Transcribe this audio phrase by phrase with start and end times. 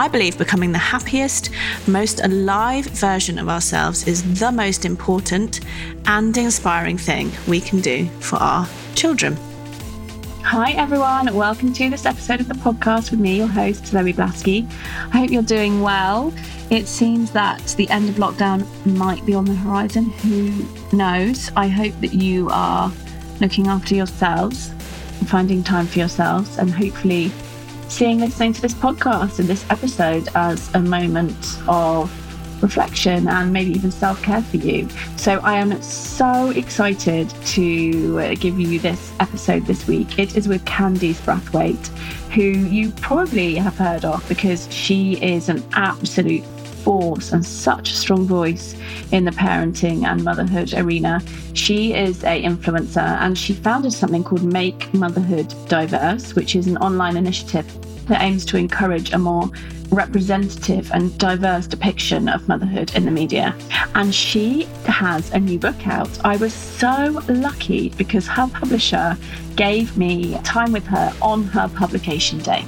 [0.00, 1.50] I believe becoming the happiest,
[1.86, 5.60] most alive version of ourselves is the most important
[6.06, 9.36] and inspiring thing we can do for our children.
[10.42, 11.34] Hi, everyone.
[11.34, 14.66] Welcome to this episode of the podcast with me, your host, Zoe Blaskey.
[15.12, 16.32] I hope you're doing well.
[16.70, 20.04] It seems that the end of lockdown might be on the horizon.
[20.04, 21.52] Who knows?
[21.56, 22.90] I hope that you are
[23.42, 24.72] looking after yourselves,
[25.26, 27.30] finding time for yourselves, and hopefully
[27.90, 32.10] seeing listening to this podcast and this episode as a moment of
[32.62, 34.88] reflection and maybe even self care for you.
[35.16, 40.18] So, I am so excited to give you this episode this week.
[40.18, 41.88] It is with Candice Brathwaite,
[42.32, 46.44] who you probably have heard of because she is an absolute
[46.82, 48.76] force and such a strong voice
[49.12, 51.22] in the parenting and motherhood arena.
[51.54, 56.76] She is a influencer and she founded something called Make Motherhood Diverse, which is an
[56.78, 57.66] online initiative
[58.06, 59.50] that aims to encourage a more
[59.90, 63.54] representative and diverse depiction of motherhood in the media.
[63.94, 66.24] And she has a new book out.
[66.24, 69.16] I was so lucky because her publisher
[69.56, 72.64] gave me time with her on her publication day.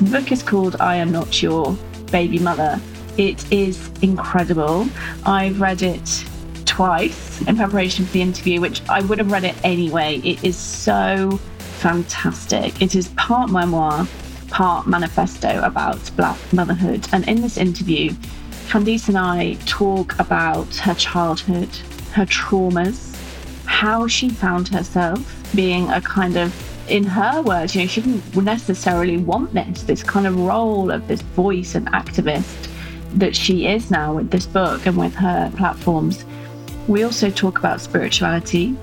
[0.00, 1.76] The book is called I Am Not Your
[2.10, 2.80] Baby Mother
[3.18, 4.88] it is incredible.
[5.24, 6.24] I've read it
[6.64, 10.18] twice in preparation for the interview, which I would have read it anyway.
[10.24, 12.80] It is so fantastic.
[12.80, 14.06] It is part memoir,
[14.48, 17.06] part manifesto about Black motherhood.
[17.12, 18.12] And in this interview,
[18.68, 21.68] Candice and I talk about her childhood,
[22.12, 23.16] her traumas,
[23.66, 25.20] how she found herself
[25.54, 26.54] being a kind of
[26.88, 31.06] in her words, you know, she didn't necessarily want this, this kind of role of
[31.08, 32.69] this voice and activist
[33.14, 36.24] that she is now with this book and with her platforms.
[36.88, 38.76] We also talk about spirituality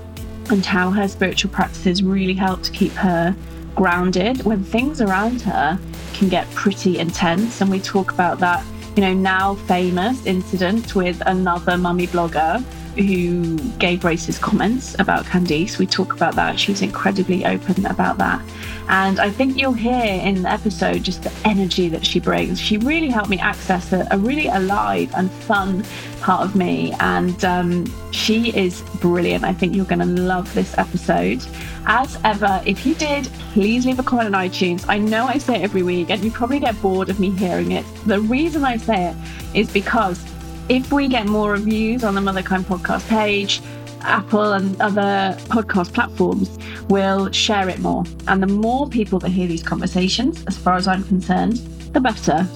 [0.50, 3.34] and how her spiritual practices really help to keep her
[3.74, 5.78] grounded when things around her
[6.14, 7.60] can get pretty intense.
[7.60, 8.64] And we talk about that,
[8.96, 12.64] you know, now famous incident with another mummy blogger
[12.96, 15.78] who gave racist comments about Candice.
[15.78, 16.58] We talk about that.
[16.58, 18.42] She was incredibly open about that.
[18.88, 22.58] And I think you'll hear in the episode just the energy that she brings.
[22.58, 25.84] She really helped me access a, a really alive and fun
[26.20, 26.94] part of me.
[26.98, 29.44] And um, she is brilliant.
[29.44, 31.44] I think you're going to love this episode.
[31.86, 34.84] As ever, if you did, please leave a comment on iTunes.
[34.88, 37.72] I know I say it every week, and you probably get bored of me hearing
[37.72, 37.84] it.
[38.06, 39.16] The reason I say it
[39.54, 40.22] is because
[40.68, 43.60] if we get more reviews on the Motherkind podcast page,
[44.02, 46.58] Apple and other podcast platforms
[46.88, 48.04] will share it more.
[48.26, 51.56] And the more people that hear these conversations, as far as I'm concerned,
[51.92, 52.46] the better.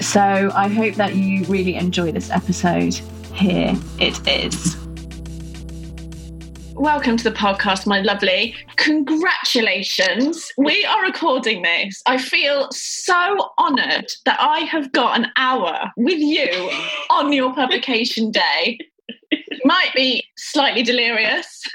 [0.00, 2.94] So I hope that you really enjoy this episode.
[3.34, 4.79] Here it is.
[6.80, 8.54] Welcome to the podcast, my lovely.
[8.76, 10.50] Congratulations.
[10.56, 12.02] We are recording this.
[12.06, 16.48] I feel so honoured that I have got an hour with you
[17.10, 18.78] on your publication day.
[19.62, 21.62] Might be slightly delirious.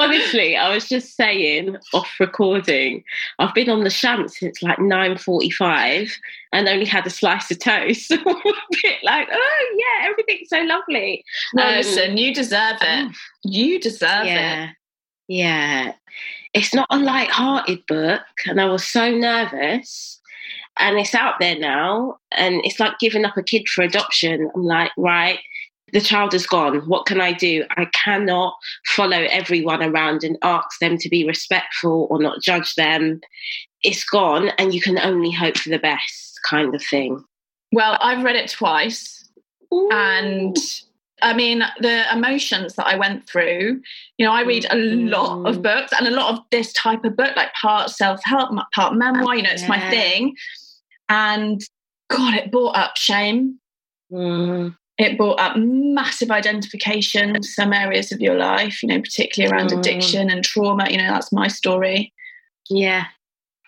[0.00, 3.04] Honestly, I was just saying off recording,
[3.38, 6.10] I've been on the sham since like 9.45
[6.52, 8.10] and only had a slice of toast.
[8.12, 11.22] a bit like, oh yeah, everything's so lovely.
[11.52, 13.08] Well, um, listen, you deserve it.
[13.08, 13.12] Oh,
[13.44, 14.76] you deserve yeah, it.
[15.28, 15.92] Yeah.
[16.54, 20.18] It's not a light-hearted book, and I was so nervous.
[20.78, 24.50] And it's out there now, and it's like giving up a kid for adoption.
[24.54, 25.40] I'm like, right,
[25.92, 26.80] the child is gone.
[26.88, 27.64] What can I do?
[27.70, 28.56] I cannot
[28.86, 33.20] follow everyone around and ask them to be respectful or not judge them.
[33.82, 37.24] It's gone, and you can only hope for the best, kind of thing.
[37.72, 39.28] Well, I've read it twice,
[39.72, 39.88] Ooh.
[39.92, 40.56] and
[41.22, 43.80] I mean, the emotions that I went through,
[44.18, 45.62] you know, I read a lot of mm.
[45.62, 49.36] books and a lot of this type of book, like part self help, part memoir,
[49.36, 49.68] you know, it's yeah.
[49.68, 50.34] my thing.
[51.08, 51.60] And
[52.08, 53.58] God, it brought up shame.
[54.12, 59.70] Mm it brought up massive identification some areas of your life you know particularly around
[59.70, 59.78] mm.
[59.78, 62.12] addiction and trauma you know that's my story
[62.68, 63.06] yeah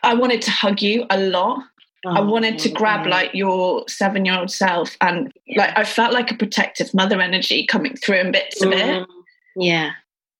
[0.03, 1.63] i wanted to hug you a lot
[2.07, 6.13] oh, i wanted to grab like your seven year old self and like i felt
[6.13, 8.67] like a protective mother energy coming through in bits mm.
[8.67, 9.23] of it mm.
[9.57, 9.93] yeah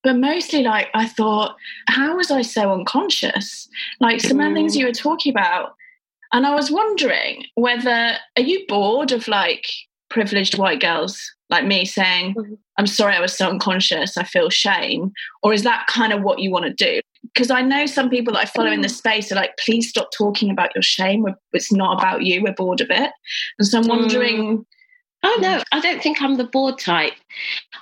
[0.03, 1.57] but mostly like i thought
[1.89, 3.69] how was i so unconscious
[4.01, 4.47] like some mm.
[4.47, 5.75] of the things you were talking about
[6.33, 9.67] and i was wondering whether are you bored of like
[10.13, 12.55] privileged white girls like me saying, mm-hmm.
[12.79, 15.13] I'm sorry I was so unconscious, I feel shame?
[15.43, 17.01] Or is that kind of what you want to do?
[17.23, 18.97] Because I know some people that I follow in the mm.
[18.97, 21.27] space are like, please stop talking about your shame.
[21.53, 22.43] It's not about you.
[22.43, 23.11] We're bored of it.
[23.59, 24.59] And so I'm wondering.
[24.59, 24.65] Mm.
[25.25, 27.13] Oh, no, I don't think I'm the bored type.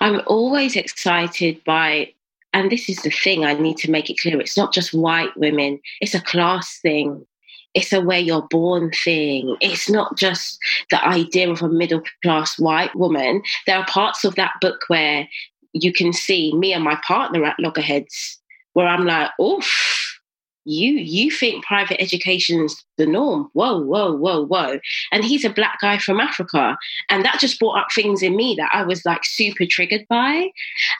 [0.00, 2.12] I'm always excited by,
[2.52, 5.34] and this is the thing, I need to make it clear it's not just white
[5.36, 7.26] women, it's a class thing
[7.74, 9.56] it's a where you're born thing.
[9.60, 10.58] It's not just
[10.90, 13.42] the idea of a middle class white woman.
[13.66, 15.28] There are parts of that book where
[15.72, 18.38] you can see me and my partner at loggerheads,
[18.72, 20.20] where I'm like, oof,
[20.64, 23.50] you you think private education's the norm.
[23.54, 24.78] Whoa, whoa, whoa, whoa.
[25.12, 26.76] And he's a black guy from Africa.
[27.08, 30.48] And that just brought up things in me that I was like super triggered by.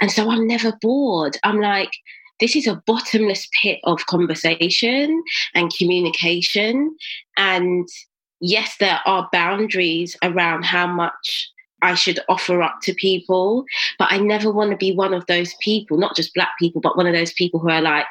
[0.01, 1.37] And so I'm never bored.
[1.45, 1.91] I'm like,
[2.41, 5.23] this is a bottomless pit of conversation
[5.55, 6.97] and communication.
[7.37, 7.89] And
[8.41, 11.51] yes, there are boundaries around how much
[11.83, 13.65] I should offer up to people,
[13.99, 16.97] but I never want to be one of those people, not just black people, but
[16.97, 18.07] one of those people who are like,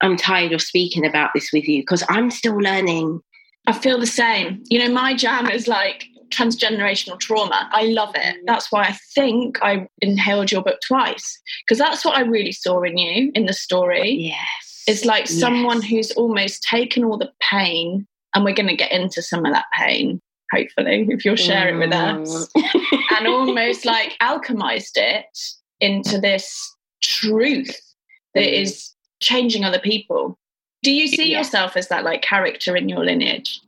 [0.00, 3.20] I'm tired of speaking about this with you because I'm still learning.
[3.66, 4.62] I feel the same.
[4.68, 7.68] You know, my jam is like transgenerational trauma.
[7.72, 8.36] I love it.
[8.46, 12.82] That's why I think I inhaled your book twice because that's what I really saw
[12.82, 14.10] in you in the story.
[14.10, 14.74] Yes.
[14.86, 15.38] It's like yes.
[15.38, 19.52] someone who's almost taken all the pain, and we're going to get into some of
[19.52, 20.20] that pain,
[20.52, 21.74] hopefully, if you'll share mm.
[21.74, 23.02] it with us, mm.
[23.16, 25.26] and almost like alchemized it
[25.80, 27.80] into this truth
[28.34, 28.52] that mm.
[28.52, 28.90] is
[29.20, 30.38] changing other people.
[30.82, 31.38] Do you see yeah.
[31.38, 33.60] yourself as that like character in your lineage?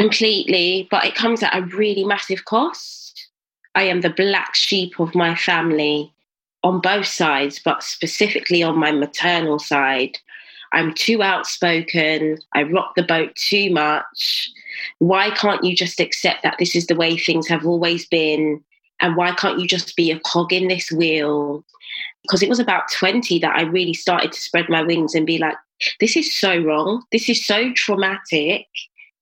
[0.00, 3.28] Completely, but it comes at a really massive cost.
[3.74, 6.12] I am the black sheep of my family
[6.62, 10.18] on both sides, but specifically on my maternal side.
[10.72, 12.38] I'm too outspoken.
[12.54, 14.50] I rock the boat too much.
[14.98, 18.62] Why can't you just accept that this is the way things have always been?
[19.00, 21.64] And why can't you just be a cog in this wheel?
[22.22, 25.38] Because it was about 20 that I really started to spread my wings and be
[25.38, 25.56] like,
[25.98, 27.02] this is so wrong.
[27.10, 28.66] This is so traumatic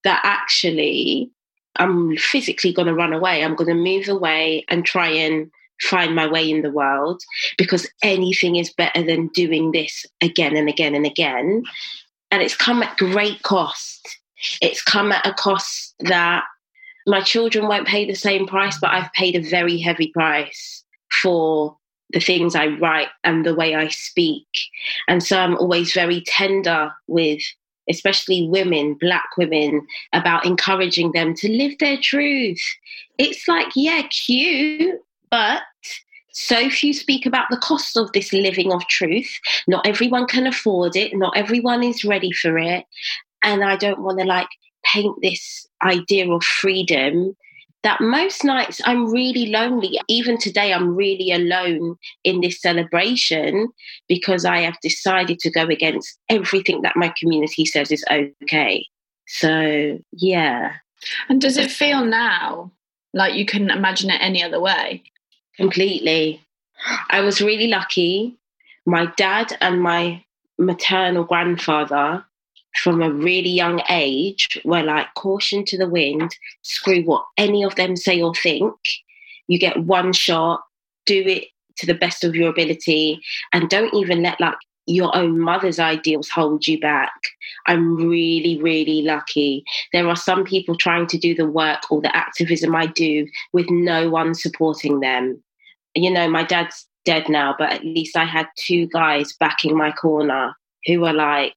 [0.05, 1.31] that actually
[1.77, 3.43] I'm physically going to run away.
[3.43, 5.51] I'm going to move away and try and
[5.81, 7.23] find my way in the world
[7.57, 11.63] because anything is better than doing this again and again and again.
[12.31, 14.19] And it's come at great cost.
[14.61, 16.45] It's come at a cost that
[17.07, 20.85] my children won't pay the same price, but I've paid a very heavy price
[21.23, 21.77] for
[22.11, 24.47] the things I write and the way I speak.
[25.09, 27.41] And so I'm always very tender with
[27.91, 32.63] especially women, black women, about encouraging them to live their truth.
[33.19, 35.01] It's like, yeah, cute,
[35.31, 35.63] but
[36.33, 39.41] so few speak about the cost of this living of truth.
[39.67, 42.85] Not everyone can afford it, not everyone is ready for it.
[43.43, 44.49] And I don't want to like
[44.85, 47.37] paint this idea of freedom
[47.83, 50.01] that most nights I'm really lonely.
[50.09, 53.69] Even today, I'm really alone in this celebration
[54.09, 58.87] because I have decided to go against everything that my community says is okay.
[59.29, 60.75] So, yeah.
[61.29, 62.73] And does it feel now
[63.15, 65.03] like you couldn't imagine it any other way?
[65.57, 66.43] Completely.
[67.11, 68.37] I was really lucky.
[68.87, 70.25] My dad and my
[70.59, 72.25] maternal grandfather
[72.77, 77.75] from a really young age were like caution to the wind, screw what any of
[77.77, 78.75] them say or think.
[79.47, 80.61] You get one shot,
[81.07, 81.49] do it
[81.79, 83.21] to the best of your ability,
[83.53, 84.57] and don't even let like
[84.87, 87.13] your own mother's ideals hold you back.
[87.67, 89.65] I'm really, really lucky.
[89.93, 93.69] There are some people trying to do the work or the activism I do with
[93.69, 95.43] no one supporting them.
[95.95, 99.93] You know, my dad's dead now, but at least I had two guys backing my
[99.93, 100.55] corner
[100.87, 101.57] who were like,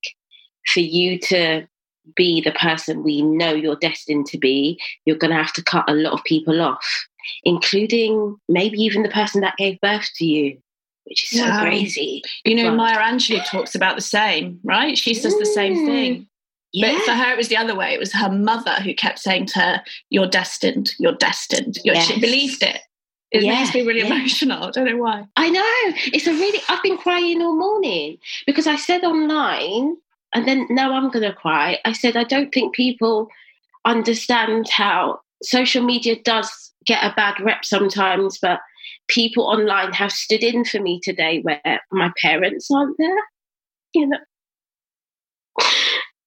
[0.65, 1.67] for you to
[2.15, 5.89] be the person we know you're destined to be, you're going to have to cut
[5.89, 7.07] a lot of people off,
[7.43, 10.57] including maybe even the person that gave birth to you,
[11.05, 12.23] which is so crazy.
[12.45, 14.97] You know, but, Maya Angelou talks about the same, right?
[14.97, 15.85] She says the same mm.
[15.85, 16.27] thing.
[16.73, 16.93] Yeah.
[16.93, 17.93] But for her, it was the other way.
[17.93, 21.77] It was her mother who kept saying to her, You're destined, you're destined.
[21.83, 22.05] You're, yes.
[22.05, 22.79] She believed it.
[23.31, 24.07] It yeah, makes me really yeah.
[24.07, 24.63] emotional.
[24.63, 25.25] I don't know why.
[25.37, 25.63] I know.
[26.13, 29.95] It's a really, I've been crying all morning because I said online
[30.33, 31.79] and then now I'm going to cry.
[31.85, 33.27] I said, I don't think people
[33.85, 38.59] understand how social media does get a bad rep sometimes, but
[39.07, 43.23] people online have stood in for me today where my parents aren't there,
[43.93, 44.17] you know.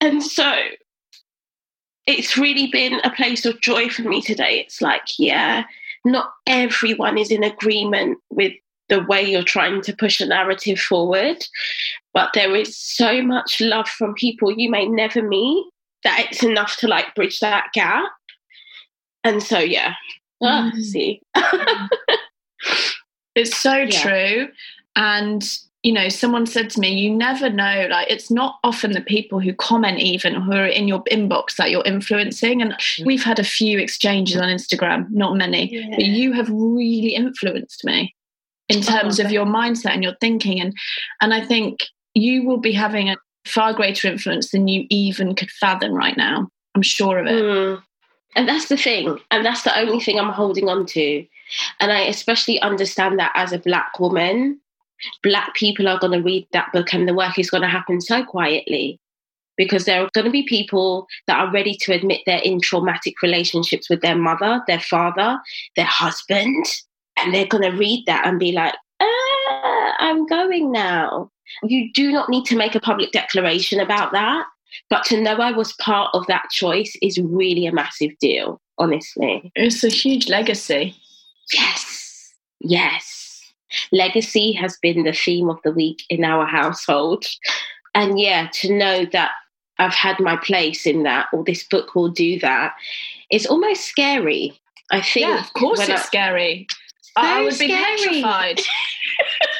[0.00, 0.54] And so
[2.06, 4.60] it's really been a place of joy for me today.
[4.60, 5.64] It's like, yeah,
[6.04, 8.52] not everyone is in agreement with
[8.88, 11.42] the way you're trying to push a narrative forward.
[12.14, 15.66] But there is so much love from people you may never meet
[16.04, 18.10] that it's enough to like bridge that gap.
[19.24, 19.94] And so, yeah,
[20.44, 21.22] Oh, see.
[23.34, 24.02] it's so yeah.
[24.02, 24.48] true.
[24.96, 25.44] And
[25.82, 29.38] you know, someone said to me, you never know, like, it's not often the people
[29.38, 32.62] who comment, even who are in your inbox, that you're influencing.
[32.62, 33.04] And mm.
[33.04, 35.90] we've had a few exchanges on Instagram, not many, yeah.
[35.90, 38.14] but you have really influenced me
[38.70, 40.58] in oh, terms oh, of your mindset and your thinking.
[40.58, 40.74] And,
[41.20, 41.80] and I think
[42.14, 46.48] you will be having a far greater influence than you even could fathom right now.
[46.74, 47.42] I'm sure of it.
[47.42, 47.82] Mm.
[48.36, 49.18] And that's the thing.
[49.30, 51.26] And that's the only thing I'm holding on to.
[51.78, 54.60] And I especially understand that as a black woman
[55.22, 58.00] black people are going to read that book and the work is going to happen
[58.00, 58.98] so quietly
[59.56, 63.14] because there are going to be people that are ready to admit they're in traumatic
[63.22, 65.38] relationships with their mother, their father,
[65.76, 66.64] their husband,
[67.18, 71.30] and they're going to read that and be like, ah, I'm going now.
[71.62, 74.46] You do not need to make a public declaration about that,
[74.90, 79.52] but to know I was part of that choice is really a massive deal, honestly.
[79.54, 80.96] It's a huge legacy.
[81.52, 83.52] Yes, yes.
[83.92, 87.24] Legacy has been the theme of the week in our household.
[87.94, 89.32] And yeah, to know that
[89.78, 92.74] I've had my place in that, or this book will do that,
[93.30, 94.58] it's almost scary.
[94.90, 95.26] I think.
[95.26, 96.66] Yeah, of course it's I, scary.
[97.16, 97.68] I would scary.
[97.68, 98.60] be petrified.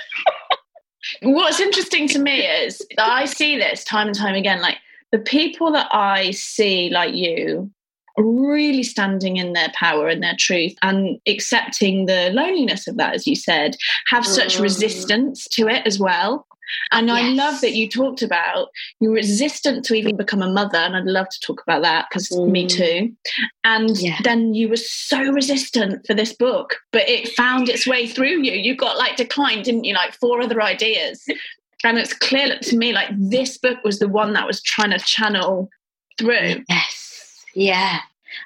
[1.23, 4.61] What's interesting to me is I see this time and time again.
[4.61, 4.79] Like
[5.13, 7.71] the people that I see, like you,
[8.17, 13.27] really standing in their power and their truth and accepting the loneliness of that, as
[13.27, 13.77] you said,
[14.09, 14.63] have such mm.
[14.63, 16.47] resistance to it as well.
[16.93, 17.17] And yes.
[17.17, 18.69] I love that you talked about
[19.01, 22.29] you're resistant to even become a mother, and I'd love to talk about that because
[22.29, 22.51] mm.
[22.51, 23.13] me too.
[23.65, 24.19] And yeah.
[24.23, 28.53] then you were so resistant for this book, but it found its way through you.
[28.53, 29.95] You got like declined, didn't you?
[29.95, 31.25] Like four other ideas.
[31.85, 34.99] And it's clear to me like this book was the one that was trying to
[34.99, 35.69] channel
[36.19, 36.65] through.
[36.69, 37.45] Yes.
[37.55, 37.99] Yeah.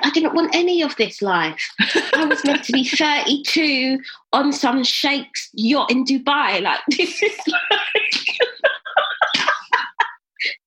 [0.02, 1.70] I didn't want any of this life.
[2.14, 3.98] I was meant to be 32
[4.32, 6.62] on some sheikh's yacht in Dubai.
[6.62, 8.38] Like, this is like,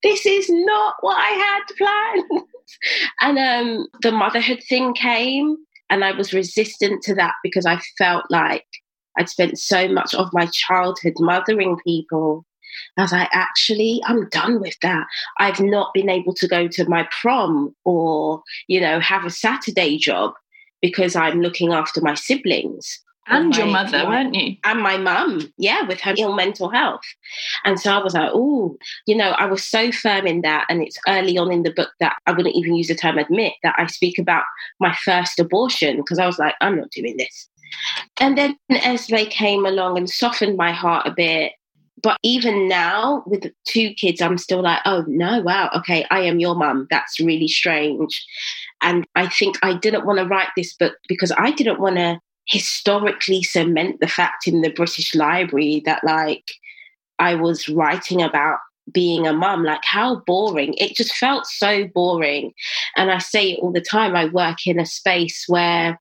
[0.03, 2.43] this is not what I had planned.
[3.21, 5.57] And um, the motherhood thing came,
[5.89, 8.65] and I was resistant to that because I felt like
[9.17, 12.45] I'd spent so much of my childhood mothering people
[12.97, 15.07] I was like, actually, I'm done with that.
[15.39, 19.97] I've not been able to go to my prom or, you know, have a Saturday
[19.97, 20.33] job
[20.81, 22.99] because I'm looking after my siblings.
[23.27, 24.57] And my, your mother, weren't you?
[24.63, 27.03] And my mum, yeah, with her ill mental health.
[27.63, 30.65] And so I was like, oh, you know, I was so firm in that.
[30.69, 33.53] And it's early on in the book that I wouldn't even use the term admit
[33.63, 34.43] that I speak about
[34.79, 37.47] my first abortion because I was like, I'm not doing this.
[38.19, 41.53] And then Esme came along and softened my heart a bit
[42.01, 46.39] but even now with two kids i'm still like oh no wow okay i am
[46.39, 46.87] your mum.
[46.89, 48.25] That's really strange.
[48.81, 52.19] And i think i didn't want to write this book because i didn't want to
[52.47, 56.43] historically cement the fact in the british library that like
[57.19, 58.57] i was writing about
[58.91, 59.63] being a mum.
[59.63, 60.73] Like how boring.
[60.75, 62.53] It just felt so boring.
[62.95, 65.99] And i say it all the time i work in a space where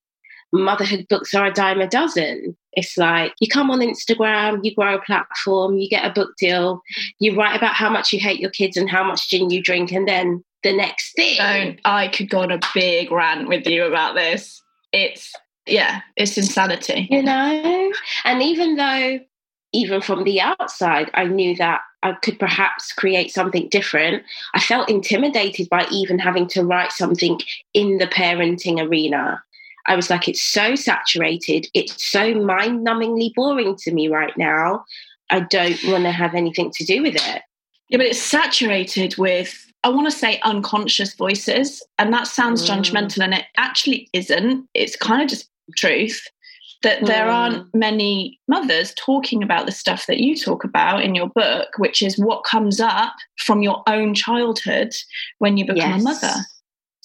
[0.53, 2.57] motherhood books are a dime a dozen.
[2.73, 6.83] It's like you come on Instagram, you grow a platform, you get a book deal,
[7.19, 9.93] you write about how much you hate your kids and how much gin you drink,
[9.93, 11.79] and then the next thing.
[11.85, 14.63] I could go on a big rant with you about this.
[14.93, 15.33] It's,
[15.67, 17.09] yeah, it's insanity.
[17.11, 17.93] You know?
[18.25, 19.21] And even though,
[19.73, 24.91] even from the outside, I knew that I could perhaps create something different, I felt
[24.91, 27.41] intimidated by even having to write something
[27.75, 29.43] in the parenting arena
[29.87, 31.67] I was like, it's so saturated.
[31.75, 34.85] It's so mind numbingly boring to me right now.
[35.31, 37.43] I don't want to have anything to do with it.
[37.89, 41.85] Yeah, but it's saturated with, I want to say unconscious voices.
[41.99, 42.75] And that sounds mm.
[42.75, 44.69] judgmental, and it actually isn't.
[44.75, 46.23] It's kind of just truth
[46.83, 47.33] that there mm.
[47.33, 52.01] aren't many mothers talking about the stuff that you talk about in your book, which
[52.01, 54.93] is what comes up from your own childhood
[55.39, 56.01] when you become yes.
[56.01, 56.35] a mother.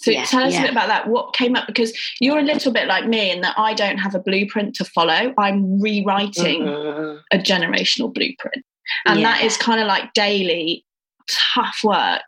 [0.06, 0.60] So yeah, tell us yeah.
[0.60, 1.08] a bit about that.
[1.08, 4.14] What came up because you're a little bit like me in that I don't have
[4.14, 5.34] a blueprint to follow.
[5.36, 7.18] I'm rewriting mm-hmm.
[7.32, 8.64] a generational blueprint.
[9.08, 9.32] And yeah.
[9.32, 10.86] that is kind of like daily
[11.28, 12.22] tough work.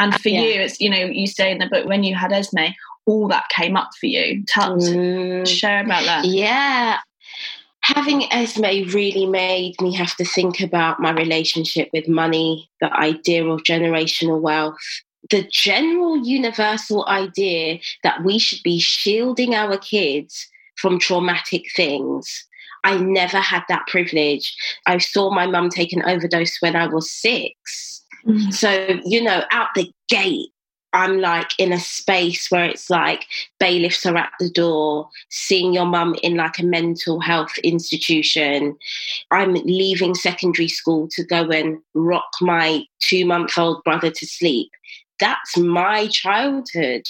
[0.00, 2.72] And for you, it's you know, you say in the book when you had Esme,
[3.06, 4.42] all that came up for you.
[4.48, 5.46] Tell mm.
[5.46, 6.24] share about that.
[6.24, 6.98] Yeah.
[7.82, 13.46] Having Esme really made me have to think about my relationship with money, the idea
[13.46, 14.76] of generational wealth,
[15.30, 22.46] the general universal idea that we should be shielding our kids from traumatic things.
[22.84, 24.56] I never had that privilege.
[24.86, 28.50] I saw my mum take an overdose when I was 6 mm-hmm.
[28.50, 30.50] So, you know, out the gate,
[30.92, 33.26] I'm like in a space where it's like
[33.58, 38.76] bailiffs are at the door, seeing your mum in like a mental health institution.
[39.30, 44.70] I'm leaving secondary school to go and rock my two month old brother to sleep.
[45.22, 47.04] That's my childhood.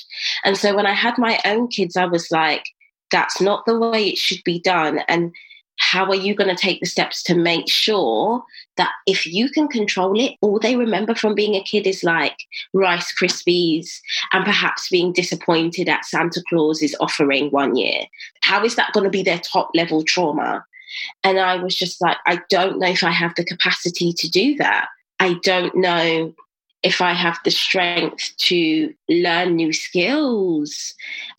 [0.45, 2.63] And so when I had my own kids, I was like,
[3.11, 5.01] that's not the way it should be done.
[5.09, 5.33] And
[5.79, 8.45] how are you going to take the steps to make sure
[8.77, 12.37] that if you can control it, all they remember from being a kid is like
[12.75, 13.89] Rice Krispies
[14.35, 18.05] and perhaps being disappointed at Santa Claus's offering one year?
[18.43, 20.67] How is that going to be their top level trauma?
[21.25, 24.55] And I was just like, I don't know if I have the capacity to do
[24.57, 24.89] that.
[25.19, 26.35] I don't know
[26.83, 30.95] if I have the strength to learn new skills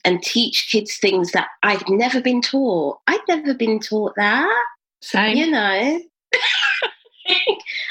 [0.05, 2.99] and teach kids things that I've never been taught.
[3.07, 4.65] I've never been taught that.
[5.01, 5.35] Same.
[5.35, 6.01] You know,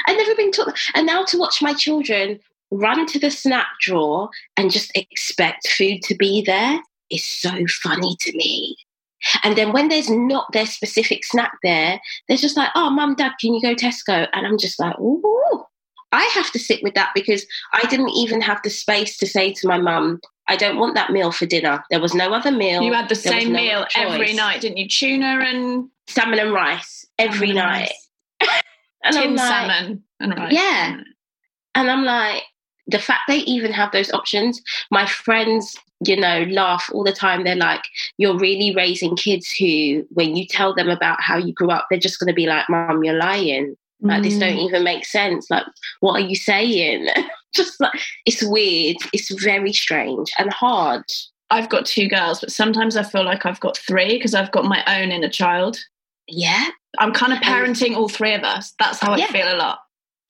[0.07, 0.79] I've never been taught that.
[0.95, 2.41] And now to watch my children
[2.71, 6.81] run to the snack drawer and just expect food to be there
[7.11, 8.77] is so funny to me.
[9.45, 13.33] And then when there's not their specific snack there, they're just like, oh, mum, dad,
[13.41, 14.27] can you go Tesco?
[14.33, 15.65] And I'm just like, ooh,
[16.13, 19.53] I have to sit with that because I didn't even have the space to say
[19.55, 21.83] to my mum, I don't want that meal for dinner.
[21.91, 22.83] There was no other meal.
[22.83, 24.89] You had the There same no meal every night, didn't you?
[24.89, 27.93] Tuna and salmon and rice every and night.
[28.41, 28.53] rice.
[29.05, 30.53] And I'm tin like, salmon and rice.
[30.53, 31.01] Yeah.
[31.75, 32.45] And I'm like,
[32.87, 35.77] the fact they even have those options, my friends,
[36.07, 37.43] you know, laugh all the time.
[37.43, 37.83] They're like,
[38.19, 41.99] you're really raising kids who, when you tell them about how you grew up, they're
[41.99, 43.77] just going to be like, Mom, you're lying.
[44.03, 44.41] Like, this Mm.
[44.41, 45.49] don't even make sense.
[45.51, 45.65] Like,
[46.01, 47.09] what are you saying?
[47.55, 47.93] just like,
[48.27, 48.97] it's weird.
[49.13, 51.05] It's very strange and hard.
[51.51, 54.65] I've got two girls, but sometimes I feel like I've got three because I've got
[54.65, 55.79] my own inner child.
[56.27, 56.69] Yeah.
[56.99, 58.75] I'm kind of parenting all three of us.
[58.79, 59.27] That's how Yeah.
[59.29, 59.81] I feel a lot.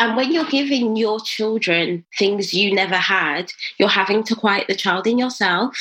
[0.00, 4.74] And when you're giving your children things you never had, you're having to quiet the
[4.74, 5.76] child in yourself.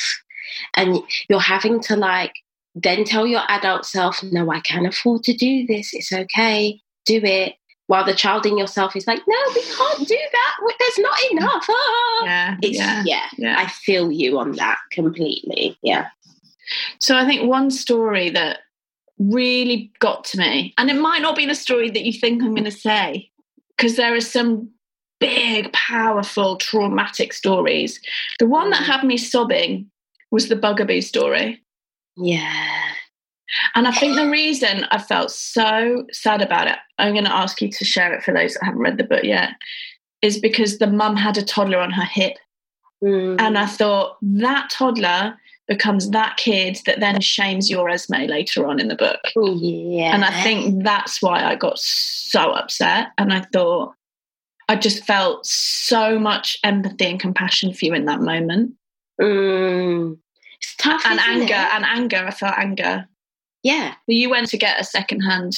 [0.76, 2.32] And you're having to like
[2.74, 5.92] then tell your adult self, no, I can afford to do this.
[5.92, 6.80] It's okay.
[7.04, 7.54] Do it.
[7.92, 10.56] While the child in yourself is like, no, we can't do that.
[10.78, 11.66] There's not enough.
[11.68, 12.24] Ah.
[12.24, 12.56] Yeah.
[12.62, 13.02] It's, yeah.
[13.04, 13.26] yeah.
[13.36, 13.56] Yeah.
[13.58, 15.76] I feel you on that completely.
[15.82, 16.08] Yeah.
[17.00, 18.60] So I think one story that
[19.18, 22.54] really got to me, and it might not be the story that you think I'm
[22.54, 23.30] going to say,
[23.76, 24.70] because there are some
[25.20, 28.00] big, powerful, traumatic stories.
[28.38, 28.86] The one that Mm.
[28.86, 29.90] had me sobbing
[30.30, 31.60] was the bugaboo story.
[32.16, 32.91] Yeah.
[33.74, 37.60] And I think the reason I felt so sad about it, I'm going to ask
[37.60, 39.50] you to share it for those that haven't read the book yet,
[40.22, 42.36] is because the mum had a toddler on her hip.
[43.02, 43.40] Mm.
[43.40, 45.36] And I thought that toddler
[45.68, 49.20] becomes that kid that then shames your Esme later on in the book.
[49.36, 50.14] yeah.
[50.14, 53.08] And I think that's why I got so upset.
[53.18, 53.94] And I thought,
[54.68, 58.74] I just felt so much empathy and compassion for you in that moment.
[59.20, 60.18] Mm.
[60.60, 61.02] It's tough.
[61.04, 61.74] And anger, it?
[61.74, 63.08] and anger, I felt anger.
[63.62, 63.94] Yeah.
[64.06, 65.52] You went to get a secondhand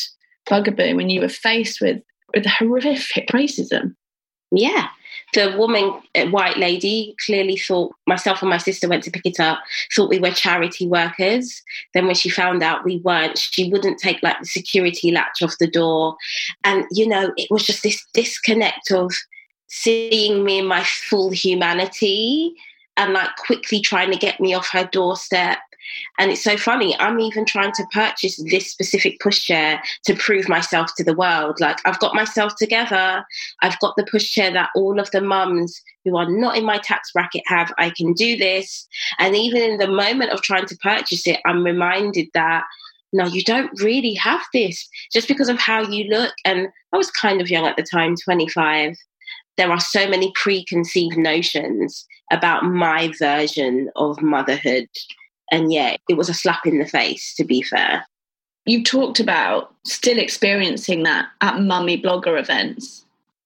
[0.48, 2.02] bugaboo when you were faced with,
[2.34, 3.94] with horrific racism.
[4.50, 4.88] Yeah.
[5.32, 9.58] The woman, white lady, clearly thought myself and my sister went to pick it up,
[9.94, 11.60] thought we were charity workers.
[11.92, 15.58] Then, when she found out we weren't, she wouldn't take like the security latch off
[15.58, 16.16] the door.
[16.62, 19.12] And, you know, it was just this disconnect of
[19.66, 22.54] seeing me in my full humanity
[22.96, 25.58] and like quickly trying to get me off her doorstep.
[26.18, 26.98] And it's so funny.
[26.98, 31.60] I'm even trying to purchase this specific pushchair to prove myself to the world.
[31.60, 33.24] Like, I've got myself together.
[33.60, 37.12] I've got the pushchair that all of the mums who are not in my tax
[37.12, 37.72] bracket have.
[37.78, 38.88] I can do this.
[39.18, 42.64] And even in the moment of trying to purchase it, I'm reminded that
[43.12, 46.34] no, you don't really have this just because of how you look.
[46.44, 48.96] And I was kind of young at the time, 25.
[49.56, 54.88] There are so many preconceived notions about my version of motherhood.
[55.50, 58.06] And yeah, it was a slap in the face, to be fair.
[58.66, 63.04] You've talked about still experiencing that at mummy blogger events.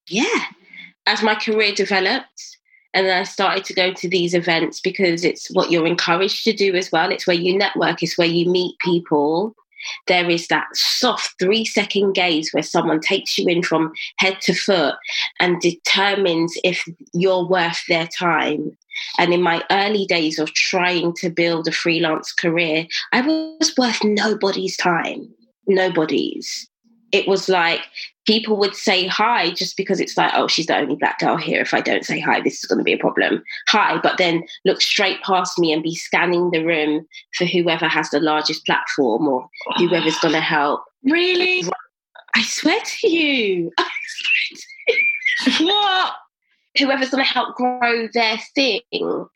[0.08, 0.44] yeah,
[1.06, 2.58] as my career developed
[2.94, 6.52] and then I started to go to these events because it's what you're encouraged to
[6.52, 7.10] do as well.
[7.10, 9.54] It's where you network, it's where you meet people.
[10.06, 14.54] There is that soft three second gaze where someone takes you in from head to
[14.54, 14.96] foot
[15.40, 18.76] and determines if you're worth their time.
[19.18, 24.02] And in my early days of trying to build a freelance career, I was worth
[24.02, 25.28] nobody's time.
[25.66, 26.68] Nobody's.
[27.12, 27.80] It was like
[28.28, 31.62] people would say hi just because it's like, oh, she's the only black girl here.
[31.62, 33.42] If I don't say hi, this is going to be a problem.
[33.68, 37.06] Hi, but then look straight past me and be scanning the room
[37.38, 40.82] for whoever has the largest platform or whoever's going to help.
[41.04, 41.64] Really?
[42.34, 43.72] I swear to you,
[45.38, 46.12] swear to what?
[46.78, 49.26] whoever's going to help grow their thing.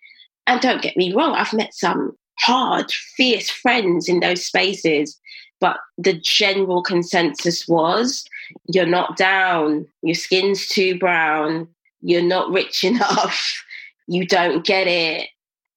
[0.46, 5.18] And don't get me wrong, I've met some hard, fierce friends in those spaces.
[5.62, 8.25] But the general consensus was
[8.66, 11.68] you're not down, your skin's too brown,
[12.01, 13.64] you're not rich enough,
[14.09, 15.29] you don't get it.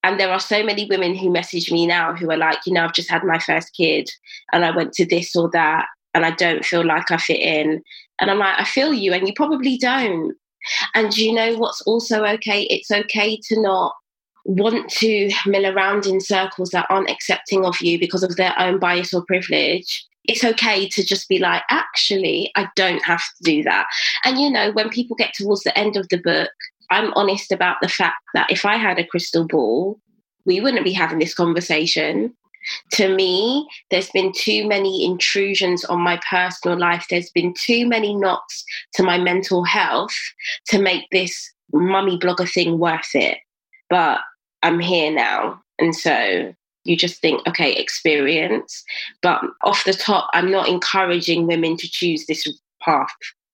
[0.04, 2.84] And there are so many women who message me now who are like, you know,
[2.84, 4.10] I've just had my first kid
[4.52, 7.84] and I went to this or that and I don't feel like I fit in.
[8.19, 10.34] And I'm like, I feel you, and you probably don't.
[10.95, 12.63] And you know what's also okay?
[12.63, 13.93] It's okay to not
[14.45, 18.79] want to mill around in circles that aren't accepting of you because of their own
[18.79, 20.05] bias or privilege.
[20.23, 23.88] It's okay to just be like, actually, I don't have to do that.
[24.23, 26.51] And you know, when people get towards the end of the book,
[26.91, 29.99] I'm honest about the fact that if I had a crystal ball,
[30.45, 32.36] we wouldn't be having this conversation.
[32.93, 37.05] To me, there's been too many intrusions on my personal life.
[37.10, 40.15] There's been too many knocks to my mental health
[40.67, 43.39] to make this mummy blogger thing worth it.
[43.89, 44.21] But
[44.65, 45.62] I'm here now.
[45.78, 46.54] And so
[46.86, 48.84] you just think, okay, experience.
[49.21, 52.47] But off the top, I'm not encouraging women to choose this
[52.82, 53.13] path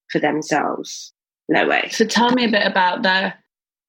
[0.09, 1.11] for themselves.
[1.49, 1.89] No way.
[1.91, 3.33] So tell me a bit about the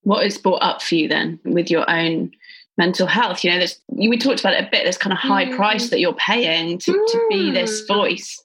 [0.02, 2.32] what is brought up for you then with your own
[2.76, 3.44] mental health.
[3.44, 5.54] You know, this we talked about it a bit, this kind of high mm.
[5.54, 7.06] price that you're paying to, mm.
[7.06, 7.86] to be this mm.
[7.86, 8.42] voice.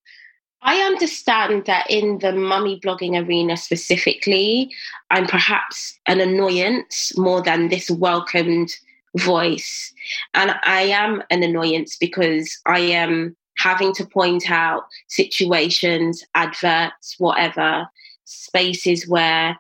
[0.62, 4.72] I understand that in the mummy blogging arena specifically,
[5.12, 8.76] I'm perhaps an annoyance more than this welcomed
[9.16, 9.94] voice.
[10.34, 17.88] And I am an annoyance because I am having to point out situations, adverts, whatever,
[18.26, 19.58] spaces where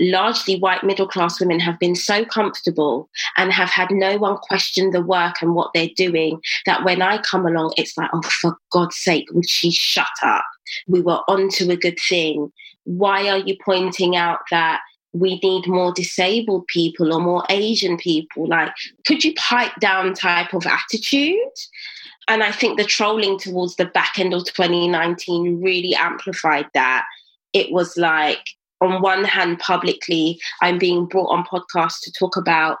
[0.00, 4.90] largely white middle class women have been so comfortable and have had no one question
[4.90, 8.56] the work and what they're doing that when I come along, it's like, oh, for
[8.70, 10.44] God's sake, would she shut up?
[10.86, 12.52] We were onto a good thing.
[12.84, 14.80] Why are you pointing out that
[15.12, 18.46] we need more disabled people or more Asian people?
[18.46, 18.72] Like,
[19.06, 21.38] could you pipe down type of attitude?
[22.28, 27.06] And I think the trolling towards the back end of 2019 really amplified that.
[27.54, 28.44] It was like,
[28.80, 32.78] on one hand, publicly, I'm being brought on podcasts to talk about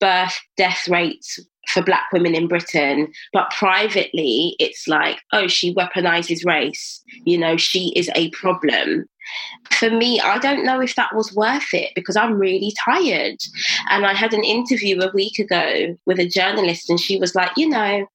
[0.00, 6.44] birth death rates for black women in Britain, but privately, it's like, oh, she weaponizes
[6.44, 7.02] race.
[7.24, 9.06] You know, she is a problem.
[9.70, 13.36] For me, I don't know if that was worth it because I'm really tired.
[13.90, 17.52] And I had an interview a week ago with a journalist, and she was like,
[17.56, 18.06] you know,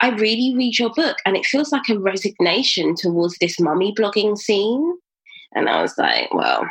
[0.00, 4.36] I really read your book, and it feels like a resignation towards this mummy blogging
[4.36, 4.98] scene.
[5.54, 6.68] And I was like, well,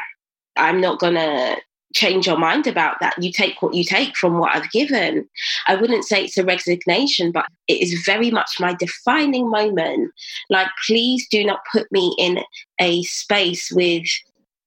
[0.56, 1.58] I'm not going to
[1.94, 3.16] change your mind about that.
[3.22, 5.28] You take what you take from what I've given.
[5.68, 10.12] I wouldn't say it's a resignation, but it is very much my defining moment.
[10.50, 12.40] Like, please do not put me in
[12.80, 14.08] a space with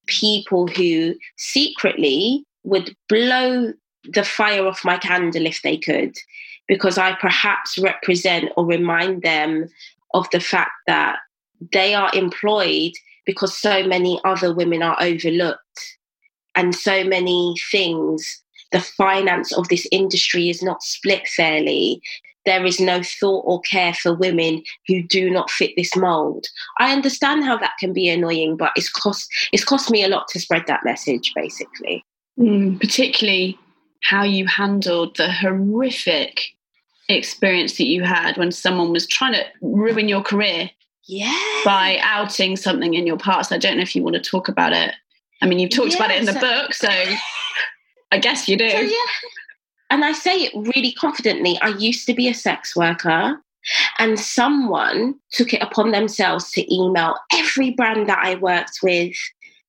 [0.07, 3.73] people who secretly would blow
[4.05, 6.16] the fire off my candle if they could,
[6.66, 9.68] because I perhaps represent or remind them
[10.14, 11.18] of the fact that
[11.73, 12.92] they are employed
[13.27, 15.99] because so many other women are overlooked
[16.55, 18.43] and so many things.
[18.73, 22.01] The finance of this industry is not split fairly.
[22.47, 26.47] There is no thought or care for women who do not fit this mold.
[26.79, 30.29] I understand how that can be annoying, but it's cost it's cost me a lot
[30.29, 32.05] to spread that message, basically.
[32.39, 33.59] Mm, particularly
[34.03, 36.41] how you handled the horrific
[37.09, 40.71] experience that you had when someone was trying to ruin your career
[41.11, 41.61] yeah.
[41.64, 43.53] by outing something in your past.
[43.53, 44.94] I don't know if you want to talk about it.
[45.42, 46.88] I mean, you've talked about it in the book, so
[48.12, 48.68] I guess you do.
[48.68, 48.96] So, yeah.
[49.90, 51.59] And I say it really confidently.
[51.61, 53.40] I used to be a sex worker,
[53.99, 59.16] and someone took it upon themselves to email every brand that I worked with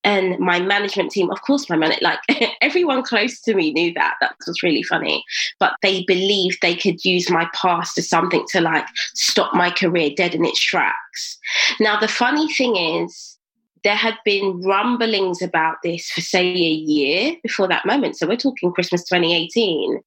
[0.04, 2.20] and my management team, of course, my man, like
[2.62, 4.16] everyone close to me knew that.
[4.20, 5.24] That was really funny.
[5.60, 10.12] But they believed they could use my past as something to like stop my career
[10.16, 11.38] dead in its tracks.
[11.80, 13.38] Now, the funny thing is,
[13.84, 18.16] there had been rumblings about this for, say, a year before that moment.
[18.16, 20.00] So we're talking Christmas 2018.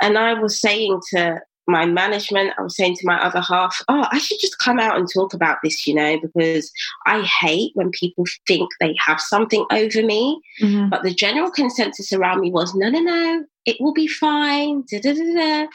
[0.00, 4.06] And I was saying to my management, I was saying to my other half, oh,
[4.10, 6.70] I should just come out and talk about this, you know, because
[7.06, 10.40] I hate when people think they have something over me.
[10.60, 10.88] Mm-hmm.
[10.88, 14.84] But the general consensus around me was, no, no, no, it will be fine.
[14.90, 15.66] Da, da, da,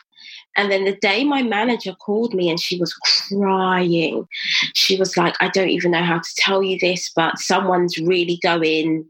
[0.58, 4.25] and then the day my manager called me and she was crying,
[4.73, 8.39] she was like, I don't even know how to tell you this, but someone's really
[8.41, 9.05] going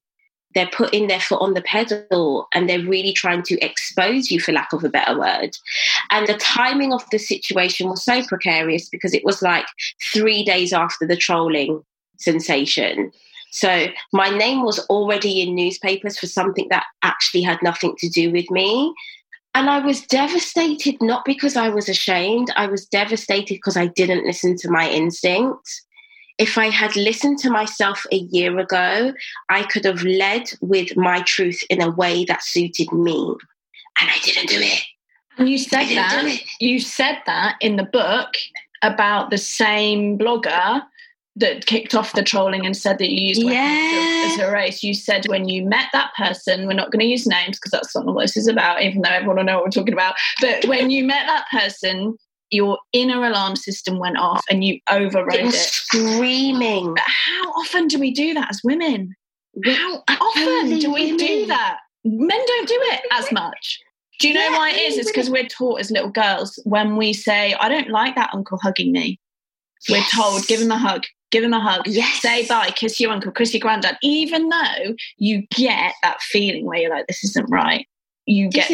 [0.55, 4.53] they're putting their foot on the pedal and they're really trying to expose you, for
[4.53, 5.51] lack of a better word.
[6.09, 9.65] And the timing of the situation was so precarious because it was like
[10.01, 11.83] three days after the trolling
[12.17, 13.11] sensation.
[13.51, 18.31] So my name was already in newspapers for something that actually had nothing to do
[18.31, 18.93] with me.
[19.53, 24.25] And I was devastated, not because I was ashamed, I was devastated because I didn't
[24.25, 25.84] listen to my instincts.
[26.37, 29.13] If I had listened to myself a year ago,
[29.49, 33.35] I could have led with my truth in a way that suited me.
[34.01, 34.81] And I didn't do it.
[35.37, 36.39] And you said that.
[36.59, 38.29] You said that in the book
[38.81, 40.81] about the same blogger
[41.37, 44.29] that kicked off the trolling and said that you used yeah.
[44.31, 44.83] as a race.
[44.83, 47.95] You said when you met that person, we're not going to use names because that's
[47.95, 50.15] not what this is about, even though everyone will know what we're talking about.
[50.39, 52.17] But when you met that person,
[52.51, 55.53] your inner alarm system went off and you overrode it.
[55.53, 56.93] Screaming.
[56.93, 59.15] But how often do we do that as women?
[59.63, 61.79] How often do we do that?
[62.03, 63.79] Men don't do it as much.
[64.19, 64.97] Do you know yeah, why it is?
[64.97, 68.57] It's because we're taught as little girls when we say, I don't like that uncle
[68.61, 69.19] hugging me.
[69.89, 72.21] We're told, give him a hug, give him a hug, yes.
[72.21, 73.97] say bye, kiss your uncle, kiss your granddad.
[74.01, 77.87] Even though you get that feeling where you're like, this isn't right,
[78.25, 78.71] you get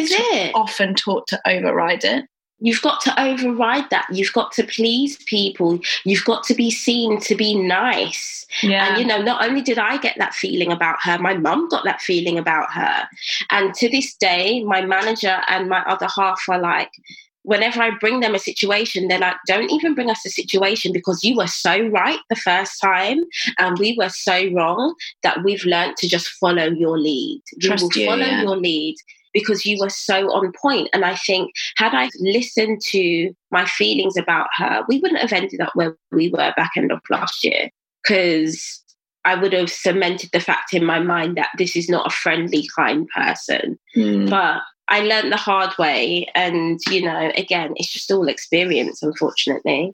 [0.54, 2.24] often taught to override it.
[2.62, 4.06] You've got to override that.
[4.12, 5.80] You've got to please people.
[6.04, 8.46] You've got to be seen to be nice.
[8.62, 8.88] Yeah.
[8.88, 11.84] And, you know, not only did I get that feeling about her, my mum got
[11.84, 13.08] that feeling about her.
[13.50, 16.90] And to this day, my manager and my other half are like,
[17.42, 21.24] whenever I bring them a situation, they're like, don't even bring us a situation because
[21.24, 23.24] you were so right the first time
[23.58, 24.94] and we were so wrong
[25.24, 27.42] that we've learned to just follow your lead.
[27.60, 28.42] Trust we will you, follow yeah.
[28.42, 28.96] your lead
[29.32, 30.88] because you were so on point.
[30.92, 35.60] And I think had I listened to my feelings about her, we wouldn't have ended
[35.60, 37.70] up where we were back end of last year
[38.02, 38.82] because
[39.24, 42.68] I would have cemented the fact in my mind that this is not a friendly,
[42.74, 43.78] kind person.
[43.96, 44.28] Mm.
[44.28, 46.26] But I learned the hard way.
[46.34, 49.92] And, you know, again, it's just all experience, unfortunately.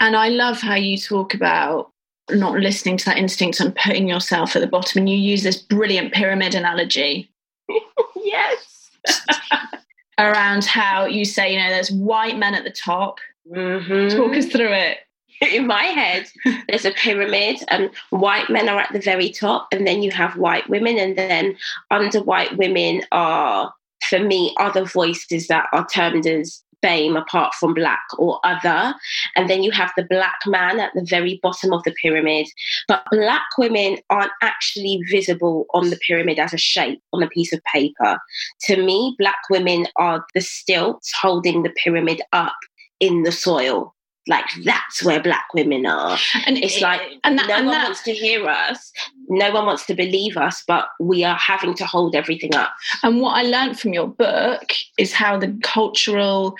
[0.00, 1.90] And I love how you talk about
[2.30, 5.00] not listening to that instinct and putting yourself at the bottom.
[5.00, 7.30] And you use this brilliant pyramid analogy.
[8.16, 8.73] yes.
[10.18, 13.18] around how you say, you know, there's white men at the top.
[13.50, 14.16] Mm-hmm.
[14.16, 14.98] Talk us through it.
[15.52, 16.26] In my head,
[16.68, 20.36] there's a pyramid, and white men are at the very top, and then you have
[20.36, 21.56] white women, and then
[21.90, 23.72] under white women are,
[24.08, 28.94] for me, other voices that are termed as BAME apart from black or other.
[29.36, 32.46] And then you have the black man at the very bottom of the pyramid.
[32.88, 37.52] But black women aren't actually visible on the pyramid as a shape on a piece
[37.52, 38.18] of paper.
[38.62, 42.56] To me, black women are the stilts holding the pyramid up
[43.00, 43.93] in the soil
[44.26, 46.18] like that's where black women are.
[46.46, 48.92] And it's like and that, no and one that, wants to hear us.
[49.28, 52.72] No one wants to believe us but we are having to hold everything up.
[53.02, 56.56] And what i learned from your book is how the cultural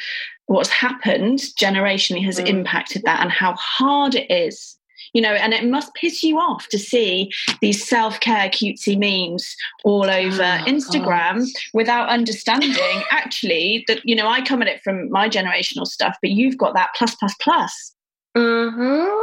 [0.47, 2.47] what's happened generationally has mm.
[2.47, 4.77] impacted that and how hard it is
[5.15, 9.57] you know, and it must piss you off to see these self care cutesy memes
[9.85, 11.49] all over oh, Instagram God.
[11.73, 16.33] without understanding actually that, you know, I come at it from my generational stuff, but
[16.33, 17.95] you've got that plus, plus, plus.
[18.37, 19.23] Mm-hmm.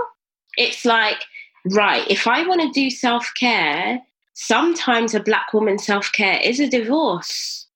[0.58, 1.24] It's like,
[1.66, 4.02] right, if I want to do self care,
[4.34, 7.68] sometimes a black woman's self care is a divorce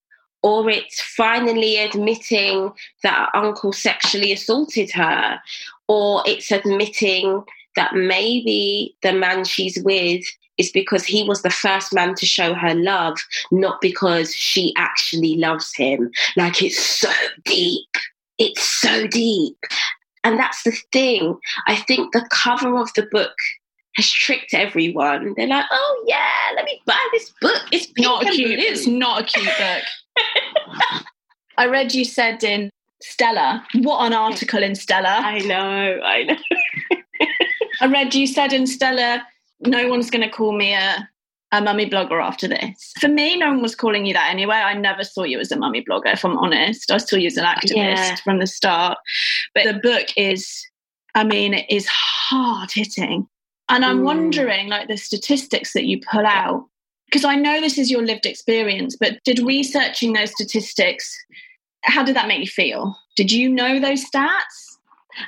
[0.46, 5.40] or it's finally admitting that her uncle sexually assaulted her,
[5.88, 7.44] or it's admitting
[7.76, 10.26] that maybe the man she's with
[10.58, 13.18] is because he was the first man to show her love,
[13.52, 16.12] not because she actually loves him.
[16.38, 17.12] Like it's so
[17.44, 17.90] deep.
[18.38, 19.58] It's so deep.
[20.24, 21.38] And that's the thing.
[21.68, 23.36] I think the cover of the book
[23.96, 25.34] has tricked everyone.
[25.38, 27.62] They're like, oh yeah, let me buy this book.
[27.72, 28.58] It's not a cute.
[28.58, 28.66] Blue.
[28.66, 29.84] It's not a cute book.
[31.58, 32.70] I read you said in
[33.02, 33.66] Stella.
[33.76, 35.08] What an article in Stella.
[35.22, 36.36] I know, I know.
[37.82, 39.26] I read you said in Stella,
[39.62, 41.10] no one's going to call me a,
[41.52, 42.94] a mummy blogger after this.
[43.00, 44.56] For me, no one was calling you that anyway.
[44.56, 46.92] I never saw you as a mummy blogger, if I'm honest.
[46.92, 48.16] I saw you as an activist yeah.
[48.18, 48.98] from the start.
[49.54, 50.66] But the book is,
[51.14, 53.28] I mean, it is hard hitting.
[53.70, 54.06] And I'm mm.
[54.06, 56.66] wondering, like, the statistics that you pull out,
[57.06, 61.16] because I know this is your lived experience, but did researching those statistics,
[61.84, 62.96] how did that make you feel?
[63.16, 64.65] Did you know those stats?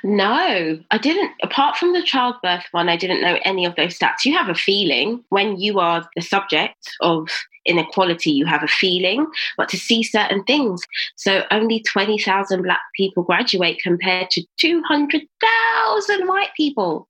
[0.03, 1.31] No, I didn't.
[1.41, 4.25] Apart from the childbirth one, I didn't know any of those stats.
[4.25, 7.29] You have a feeling when you are the subject of
[7.65, 10.81] inequality, you have a feeling, but to see certain things.
[11.15, 17.07] So only 20,000 black people graduate compared to 200,000 white people.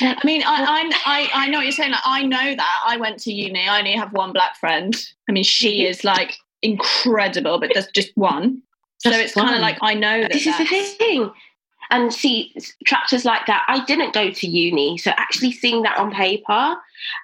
[0.00, 1.90] I mean, I, I, I know what you're saying.
[1.90, 2.84] Like, I know that.
[2.86, 3.68] I went to uni.
[3.68, 4.94] I only have one black friend.
[5.28, 8.62] I mean, she is like incredible, but there's just one.
[8.98, 10.32] So it's kind of like I know that.
[10.32, 11.30] This is the thing.
[11.90, 13.64] And see chapters like that.
[13.68, 16.76] I didn't go to uni, so actually seeing that on paper,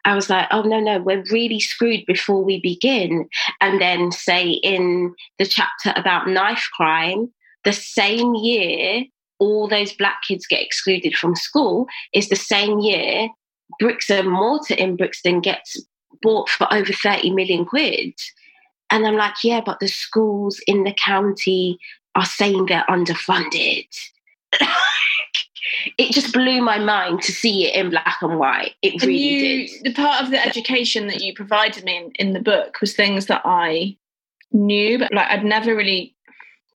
[0.05, 3.29] I was like, oh no, no, we're really screwed before we begin.
[3.61, 7.33] And then say in the chapter about knife crime,
[7.65, 9.05] the same year
[9.41, 13.29] all those black kids get excluded from school is the same year
[13.79, 15.81] bricks and mortar in Brixton gets
[16.23, 18.15] bought for over 30 million quid.
[18.91, 21.79] And I'm like, yeah, but the schools in the county
[22.15, 23.89] are saying they're underfunded.
[25.99, 28.73] it just blew my mind to see it in black and white.
[28.83, 29.85] It and really you, did.
[29.85, 33.27] The part of the education that you provided me in, in the book was things
[33.27, 33.97] that I
[34.53, 36.15] knew, but like I'd never really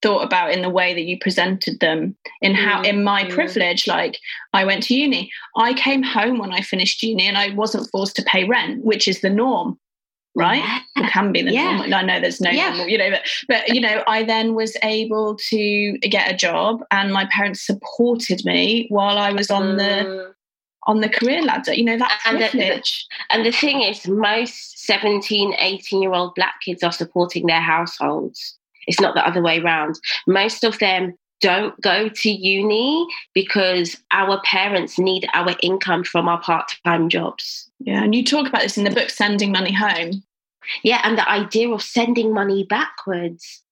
[0.02, 3.30] thought about in the way that you presented them in how in my mm.
[3.32, 4.18] privilege like
[4.54, 8.16] i went to uni i came home when i finished uni and i wasn't forced
[8.16, 9.78] to pay rent which is the norm
[10.36, 10.80] right yeah.
[11.04, 11.78] it can be the yeah.
[11.78, 12.70] norm i know there's no yeah.
[12.70, 16.82] normal you know but but you know i then was able to get a job
[16.92, 19.78] and my parents supported me while i was on mm.
[19.78, 20.34] the
[20.84, 24.86] on the career ladder you know that and privilege the, and the thing is most
[24.86, 29.60] 17 18 year old black kids are supporting their households it's not the other way
[29.60, 36.28] around most of them don't go to uni because our parents need our income from
[36.28, 40.24] our part-time jobs yeah and you talk about this in the book sending money home
[40.84, 43.64] yeah, and the idea of sending money backwards.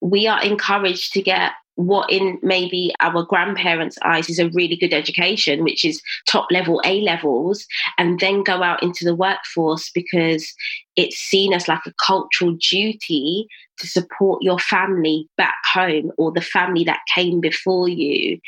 [0.00, 4.92] We are encouraged to get what in maybe our grandparents' eyes is a really good
[4.92, 7.66] education, which is top level A levels,
[7.98, 10.52] and then go out into the workforce because
[10.96, 13.48] it's seen as like a cultural duty
[13.78, 18.38] to support your family back home or the family that came before you.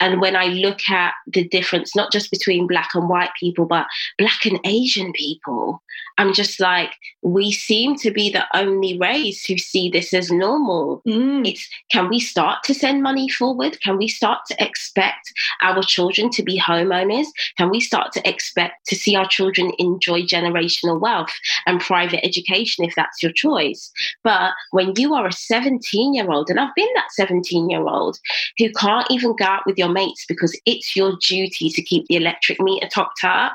[0.00, 3.86] And when I look at the difference, not just between black and white people, but
[4.18, 5.82] black and Asian people,
[6.18, 11.02] I'm just like, we seem to be the only race who see this as normal.
[11.06, 11.48] Mm.
[11.48, 13.80] It's can we start to send money forward?
[13.80, 15.32] Can we start to expect
[15.62, 17.26] our children to be homeowners?
[17.56, 21.32] Can we start to expect to see our children enjoy generational wealth
[21.66, 23.90] and private education if that's your choice?
[24.22, 28.18] But when you are a 17 year old, and I've been that 17 year old
[28.58, 32.16] who can't even go out with your mates because it's your duty to keep the
[32.16, 33.52] electric meter topped up,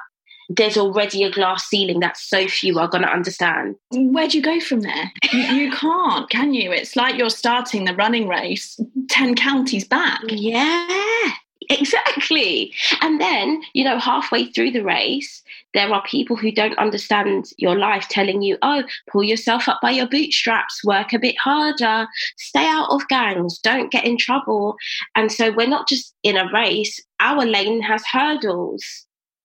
[0.48, 3.76] there's already a glass ceiling that so few are going to understand.
[3.92, 5.12] Where do you go from there?
[5.34, 6.72] you, you, can't, can you?
[6.72, 8.80] It's like you're starting the running race
[9.10, 10.22] 10 counties back.
[10.28, 11.34] Yeah,
[11.80, 12.74] exactly.
[13.02, 17.78] And then, you know, halfway through the race, there are people who don't understand your
[17.78, 22.66] life telling you, oh, pull yourself up by your bootstraps, work a bit harder, stay
[22.66, 24.76] out of gangs, don't get in trouble.
[25.16, 28.84] And so we're not just in a race, our lane has hurdles.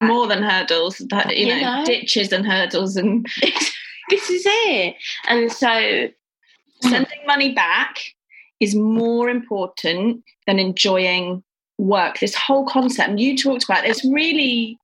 [0.02, 2.96] More than hurdles, that you, you know, know, ditches and hurdles.
[2.96, 3.26] And
[4.10, 4.96] this is it.
[5.28, 6.08] And so
[6.80, 7.98] sending money back
[8.60, 11.42] is more important than enjoying
[11.78, 12.20] work.
[12.20, 14.78] This whole concept, and you talked about this really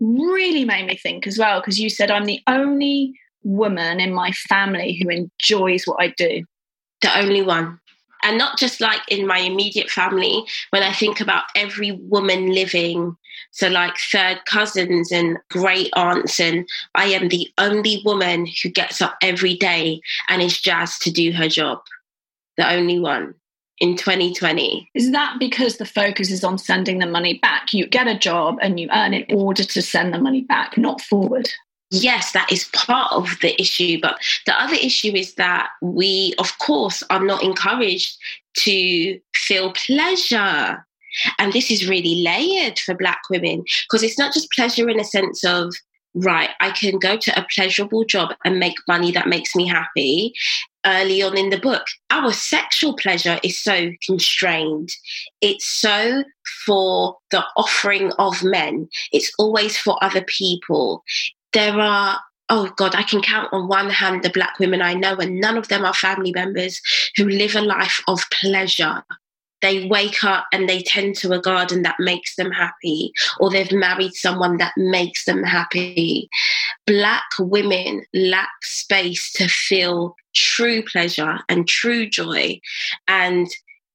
[0.00, 4.32] really made me think as well because you said I'm the only woman in my
[4.32, 6.44] family who enjoys what I do.
[7.02, 7.80] The only one.
[8.22, 13.16] And not just like in my immediate family, when I think about every woman living,
[13.52, 19.00] so like third cousins and great aunts, and I am the only woman who gets
[19.00, 21.78] up every day and is jazzed to do her job.
[22.56, 23.34] The only one
[23.78, 24.90] in 2020.
[24.94, 27.72] Is that because the focus is on sending the money back?
[27.72, 31.00] You get a job and you earn in order to send the money back, not
[31.00, 31.50] forward.
[31.90, 34.00] Yes, that is part of the issue.
[34.00, 38.16] But the other issue is that we, of course, are not encouraged
[38.58, 40.84] to feel pleasure.
[41.38, 45.04] And this is really layered for Black women because it's not just pleasure in a
[45.04, 45.74] sense of
[46.16, 50.32] right, I can go to a pleasurable job and make money that makes me happy.
[50.86, 54.90] Early on in the book, our sexual pleasure is so constrained.
[55.40, 56.22] It's so
[56.64, 61.02] for the offering of men, it's always for other people.
[61.52, 65.16] There are oh God, I can count on one hand the black women I know,
[65.16, 66.80] and none of them are family members
[67.16, 69.02] who live a life of pleasure
[69.66, 73.72] they wake up and they tend to a garden that makes them happy, or they've
[73.72, 76.30] married someone that makes them happy.
[76.86, 82.60] Black women lack space to feel true pleasure and true joy.
[83.08, 83.48] And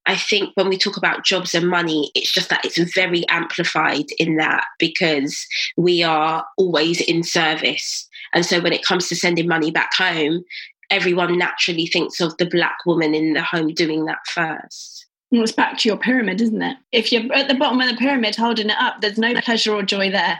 [0.04, 4.06] I think when we talk about jobs and money, it's just that it's very amplified
[4.18, 5.46] in that because
[5.76, 8.08] we are always in service.
[8.34, 10.44] And so when it comes to sending money back home,
[10.90, 15.06] everyone naturally thinks of the black woman in the home doing that first.
[15.32, 16.76] Well, it's back to your pyramid, isn't it?
[16.92, 19.82] If you're at the bottom of the pyramid holding it up, there's no pleasure or
[19.82, 20.38] joy there.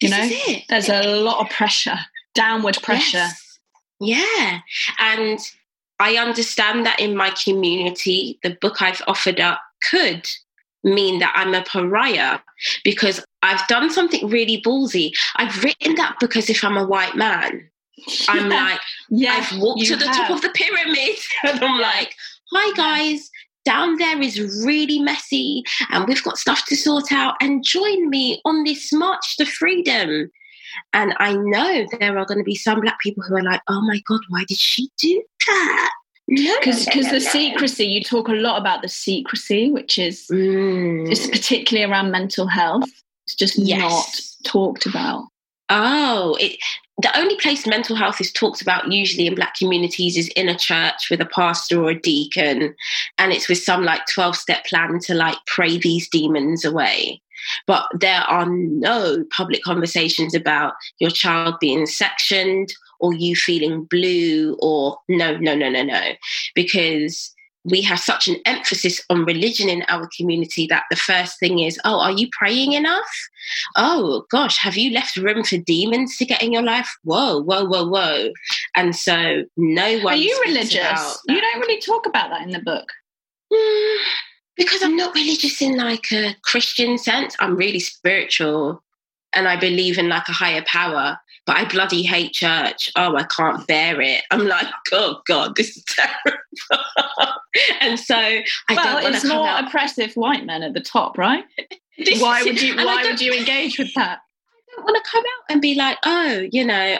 [0.00, 0.28] You know,
[0.68, 1.98] there's a lot of pressure,
[2.34, 3.16] downward pressure.
[3.16, 3.58] Yes.
[3.98, 4.60] Yeah.
[4.98, 5.38] And
[5.98, 10.28] I understand that in my community, the book I've offered up could
[10.84, 12.38] mean that I'm a pariah
[12.84, 15.12] because I've done something really ballsy.
[15.36, 17.70] I've written that book as if I'm a white man.
[18.28, 20.14] I'm like, yeah, I've walked to the have.
[20.14, 22.14] top of the pyramid and I'm like,
[22.52, 23.30] hi guys,
[23.66, 28.40] down there is really messy and we've got stuff to sort out and join me
[28.44, 30.30] on this march to freedom.
[30.92, 33.82] And I know there are going to be some black people who are like, oh
[33.82, 35.90] my God, why did she do that?
[36.28, 41.08] because because the secrecy you talk a lot about the secrecy which is mm.
[41.08, 42.88] just particularly around mental health
[43.26, 43.80] it's just yes.
[43.80, 45.26] not talked about
[45.68, 46.58] oh it
[47.02, 50.56] the only place mental health is talked about usually in black communities is in a
[50.56, 52.74] church with a pastor or a deacon
[53.18, 57.20] and it's with some like 12 step plan to like pray these demons away
[57.66, 64.56] but there are no public conversations about your child being sectioned or you feeling blue
[64.60, 66.12] or no, no, no, no, no.
[66.54, 67.34] Because
[67.68, 71.78] we have such an emphasis on religion in our community that the first thing is,
[71.84, 73.10] oh, are you praying enough?
[73.76, 76.88] Oh, gosh, have you left room for demons to get in your life?
[77.02, 78.32] Whoa, whoa, whoa, whoa.
[78.76, 80.14] And so no one.
[80.14, 81.22] Are you religious?
[81.26, 82.88] You don't really talk about that in the book.
[83.52, 83.96] Mm,
[84.56, 87.36] because I'm not religious in like a Christian sense.
[87.40, 88.82] I'm really spiritual
[89.32, 92.90] and I believe in like a higher power but I bloody hate church.
[92.96, 94.22] Oh, I can't bear it.
[94.30, 96.42] I'm like, oh God, this is terrible.
[97.80, 99.68] and so I well, don't it's more out.
[99.68, 101.44] oppressive white men at the top, right?
[102.18, 104.18] why would you why would you engage with that?
[104.68, 106.98] I don't want to come out and be like, oh, you know,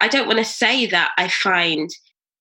[0.00, 1.90] I don't want to say that I find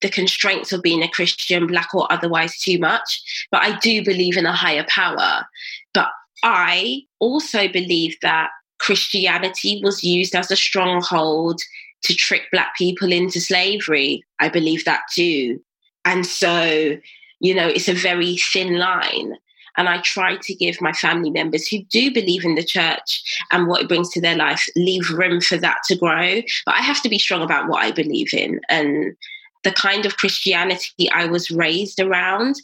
[0.02, 3.48] the constraints of being a Christian, black or otherwise, too much.
[3.50, 5.48] But I do believe in a higher power.
[5.94, 6.10] But
[6.44, 8.50] I also believe that
[8.80, 11.62] Christianity was used as a stronghold
[12.04, 14.24] to trick Black people into slavery.
[14.40, 15.60] I believe that too.
[16.04, 16.98] And so,
[17.40, 19.36] you know, it's a very thin line.
[19.78, 23.22] And I try to give my family members who do believe in the church
[23.52, 26.42] and what it brings to their life, leave room for that to grow.
[26.66, 28.62] But I have to be strong about what I believe in.
[28.70, 29.16] And
[29.64, 32.56] the kind of Christianity I was raised around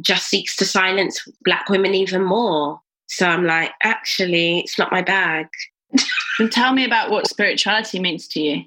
[0.00, 2.80] just seeks to silence Black women even more.
[3.06, 5.48] So I'm like, actually, it's not my bag.
[6.38, 8.64] and tell me about what spirituality means to you.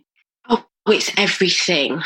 [0.49, 2.01] Oh, it's everything.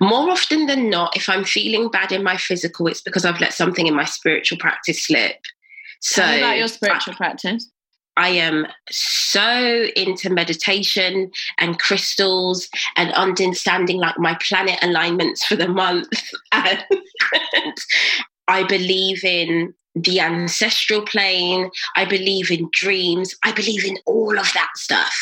[0.00, 3.54] More often than not, if I'm feeling bad in my physical, it's because I've let
[3.54, 5.36] something in my spiritual practice slip.
[6.00, 7.70] So, tell about your spiritual I, practice.
[8.16, 15.68] I am so into meditation and crystals and understanding like my planet alignments for the
[15.68, 16.08] month.
[16.52, 16.84] and
[18.48, 21.70] I believe in the ancestral plane.
[21.96, 23.34] I believe in dreams.
[23.44, 25.14] I believe in all of that stuff.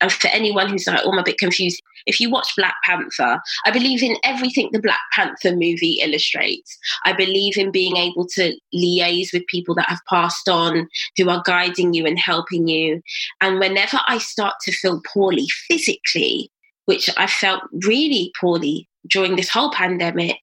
[0.00, 3.40] And for anyone who's like, oh, I'm a bit confused, if you watch Black Panther,
[3.64, 6.78] I believe in everything the Black Panther movie illustrates.
[7.04, 11.42] I believe in being able to liaise with people that have passed on, who are
[11.44, 13.02] guiding you and helping you.
[13.40, 16.50] And whenever I start to feel poorly physically,
[16.86, 20.40] which I felt really poorly during this whole pandemic,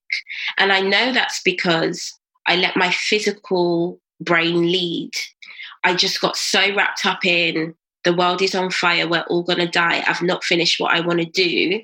[0.56, 2.17] and I know that's because
[2.48, 5.12] I let my physical brain lead.
[5.84, 7.74] I just got so wrapped up in
[8.04, 10.02] the world is on fire, we're all going to die.
[10.06, 11.82] I've not finished what I want to do.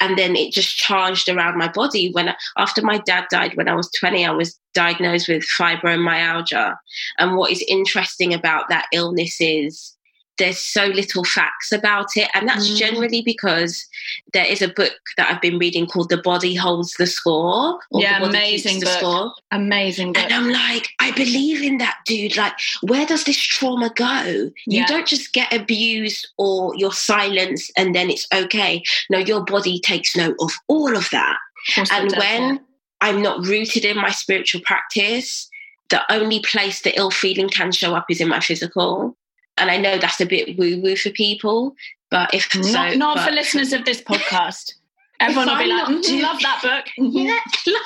[0.00, 2.10] And then it just charged around my body.
[2.12, 6.76] When after my dad died when I was 20, I was diagnosed with fibromyalgia.
[7.18, 9.95] And what is interesting about that illness is
[10.38, 12.28] there's so little facts about it.
[12.34, 12.76] And that's mm.
[12.76, 13.86] generally because
[14.32, 17.78] there is a book that I've been reading called The Body Holds the Score.
[17.92, 18.88] yeah, amazing book.
[18.90, 19.32] Score.
[19.50, 20.22] Amazing book.
[20.22, 22.36] And I'm like, I believe in that dude.
[22.36, 24.50] Like, where does this trauma go?
[24.66, 24.86] You yeah.
[24.86, 28.82] don't just get abused or you're silenced and then it's okay.
[29.10, 31.38] No, your body takes note of all of that.
[31.76, 32.60] Of and when
[33.00, 35.48] I'm not rooted in my spiritual practice,
[35.88, 39.16] the only place the ill feeling can show up is in my physical.
[39.58, 41.74] And I know that's a bit woo woo for people,
[42.10, 44.74] but if not, so, not but, for listeners of this podcast.
[45.20, 46.92] Everyone will be like, mm, love that book.
[47.14, 47.38] Yeah.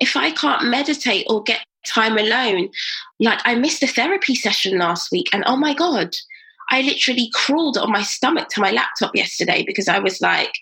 [0.00, 2.70] if I can't meditate or get time alone,
[3.20, 6.16] like I missed a therapy session last week, and oh my God,
[6.70, 10.52] I literally crawled on my stomach to my laptop yesterday because I was like,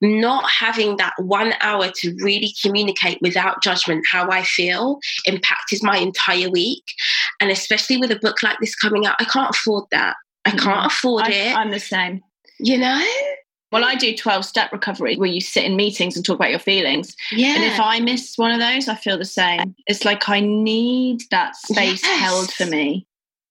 [0.00, 5.98] not having that one hour to really communicate without judgment how I feel impacted my
[5.98, 6.84] entire week.
[7.40, 10.16] And especially with a book like this coming out, I can't afford that.
[10.44, 11.56] I can't mm afford I, it.
[11.56, 12.20] I'm the same.
[12.58, 13.04] You know?
[13.72, 16.60] Well, I do 12 step recovery where you sit in meetings and talk about your
[16.60, 17.16] feelings.
[17.32, 17.56] Yeah.
[17.56, 19.74] And if I miss one of those, I feel the same.
[19.86, 22.20] It's like I need that space yes.
[22.20, 23.06] held for me.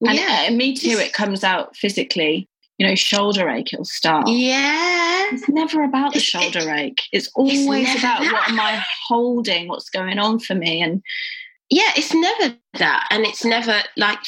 [0.05, 0.47] And yeah.
[0.47, 4.27] Uh, me too, it comes out physically you know, shoulder ache, it'll start.
[4.27, 5.29] Yeah.
[5.31, 7.01] It's never about the shoulder ache.
[7.11, 8.33] It's always it's about that.
[8.33, 10.81] what am I holding, what's going on for me.
[10.81, 11.01] And
[11.69, 13.07] yeah, it's never that.
[13.09, 14.19] And it's never like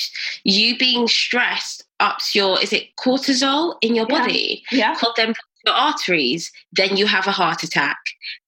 [0.43, 4.19] you being stressed ups your, is it cortisol in your Yeah.
[4.19, 4.63] body?
[4.71, 4.95] Yeah.
[4.95, 5.33] Called them
[5.65, 7.97] your arteries, then you have a heart attack.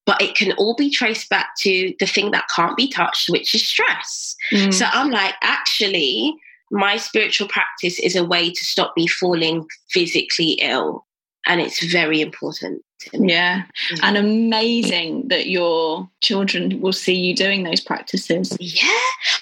[0.05, 3.53] But it can all be traced back to the thing that can't be touched, which
[3.53, 4.35] is stress.
[4.51, 4.73] Mm.
[4.73, 6.33] So I'm like, actually,
[6.71, 11.05] my spiritual practice is a way to stop me falling physically ill.
[11.47, 12.83] And it's very important.
[12.99, 13.33] to me.
[13.33, 13.63] Yeah.
[14.03, 18.55] And amazing that your children will see you doing those practices.
[18.59, 18.99] Yeah,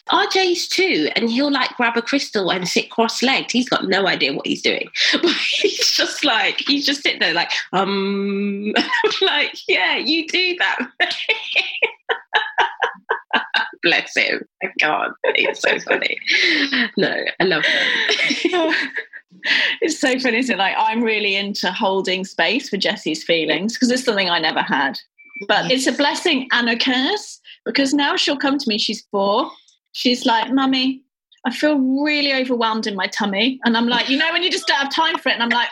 [0.10, 3.52] RJ's too, and he'll like grab a crystal and sit cross-legged.
[3.52, 4.88] He's got no idea what he's doing,
[5.22, 8.74] but he's just like he's just sitting there like, um,
[9.22, 10.78] like yeah, you do that.
[13.88, 14.42] Bless him.
[14.64, 15.14] I can't.
[15.24, 16.18] It's so funny.
[16.98, 18.74] No, I love him.
[19.82, 20.58] it's so funny, isn't it?
[20.58, 24.98] Like I'm really into holding space for Jessie's feelings because it's something I never had.
[25.48, 28.78] But it's a blessing and a curse because now she'll come to me.
[28.78, 29.52] She's four.
[29.92, 31.02] She's like, "Mummy,
[31.48, 34.68] I feel really overwhelmed in my tummy," and I'm like, "You know, when you just
[34.68, 35.70] don't have time for it," and I'm like,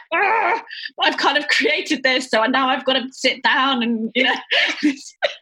[1.01, 4.35] "I've kind of created this, so now I've got to sit down." And you know,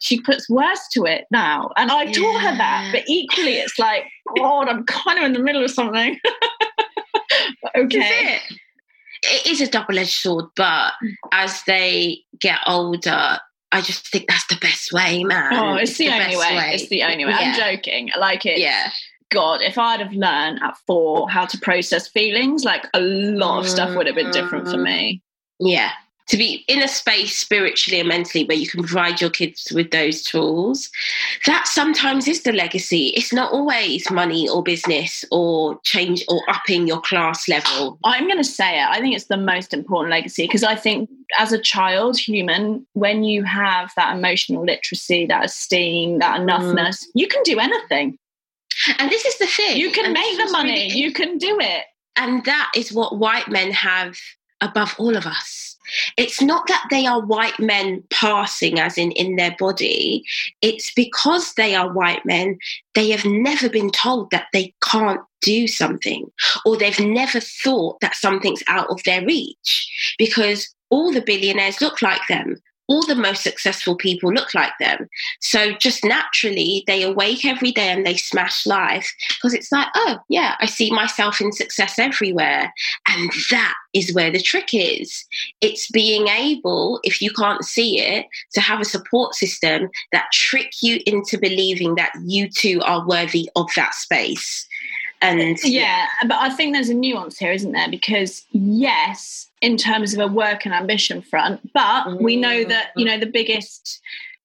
[0.01, 2.89] she puts words to it now, and I taught her that.
[2.91, 4.05] But equally, it's like,
[4.37, 6.19] God, I'm kind of in the middle of something.
[7.75, 7.97] Okay.
[7.97, 8.59] Is it?
[9.23, 11.13] It is a double-edged sword, but mm.
[11.31, 13.39] as they get older,
[13.71, 15.53] I just think that's the best way, man.
[15.53, 16.71] Oh, it's the, only best way.
[16.73, 17.33] It's the only way.
[17.33, 18.11] I'm joking.
[18.13, 18.59] I like it.
[18.59, 18.91] Yeah.
[19.33, 23.69] God, if I'd have learned at four how to process feelings, like a lot of
[23.69, 24.83] stuff would have been different for mm.
[24.83, 25.21] me.
[25.59, 25.91] Yeah.
[26.29, 29.91] To be in a space spiritually and mentally where you can provide your kids with
[29.91, 30.89] those tools,
[31.45, 33.07] that sometimes is the legacy.
[33.07, 37.99] It's not always money or business or change or upping your class level.
[38.05, 38.87] I'm going to say it.
[38.87, 43.25] I think it's the most important legacy because I think as a child, human, when
[43.25, 47.07] you have that emotional literacy, that esteem, that enoughness, mm.
[47.15, 48.17] you can do anything.
[48.97, 49.77] And this is the thing.
[49.77, 50.71] You can make the money.
[50.71, 51.85] really- You can do it.
[52.15, 54.17] And that is what white men have
[54.61, 55.75] above all of us.
[56.15, 60.23] It's not that they are white men passing, as in in their body.
[60.61, 62.57] It's because they are white men,
[62.93, 66.31] they have never been told that they can't do something,
[66.65, 72.01] or they've never thought that something's out of their reach because all the billionaires look
[72.01, 72.55] like them.
[72.93, 75.09] All the most successful people look like them.
[75.39, 80.19] So just naturally, they awake every day and they smash life because it's like, oh,
[80.29, 82.71] yeah, I see myself in success everywhere.
[83.07, 85.25] And that is where the trick is.
[85.59, 90.71] It's being able, if you can't see it, to have a support system that trick
[90.83, 94.67] you into believing that you too are worthy of that space.
[95.23, 97.89] And Yeah, but I think there's a nuance here, isn't there?
[97.89, 102.69] Because yes, in terms of a work and ambition front, but we know mm.
[102.69, 104.01] that you know the biggest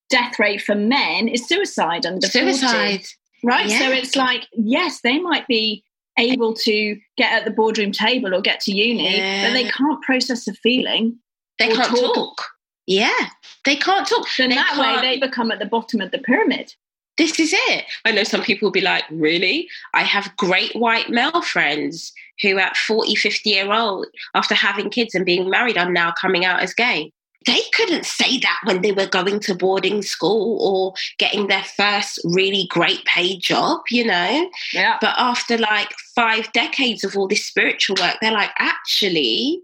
[0.09, 3.05] death rate for men is suicide under 40, suicide.
[3.43, 3.69] right?
[3.69, 5.83] So it's like yes, they might be
[6.17, 10.47] able to get at the boardroom table or get to uni, but they can't process
[10.47, 11.17] a feeling.
[11.59, 12.15] They can't talk.
[12.15, 12.45] talk.
[12.87, 13.27] Yeah,
[13.65, 14.27] they can't talk.
[14.37, 16.73] Then They that way can't- they become at the bottom of the pyramid.
[17.19, 17.85] This is it.
[18.05, 19.67] I know some people will be like, really?
[19.93, 25.13] I have great white male friends who at 40, 50 year old, after having kids
[25.13, 27.11] and being married, are now coming out as gay.
[27.45, 32.19] They couldn't say that when they were going to boarding school or getting their first
[32.23, 34.49] really great paid job, you know?
[34.73, 34.97] Yeah.
[35.01, 39.61] But after like five decades of all this spiritual work, they're like, actually,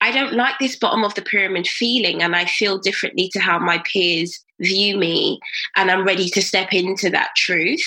[0.00, 3.58] I don't like this bottom of the pyramid feeling, and I feel differently to how
[3.58, 5.40] my peers view me,
[5.76, 7.84] and I'm ready to step into that truth.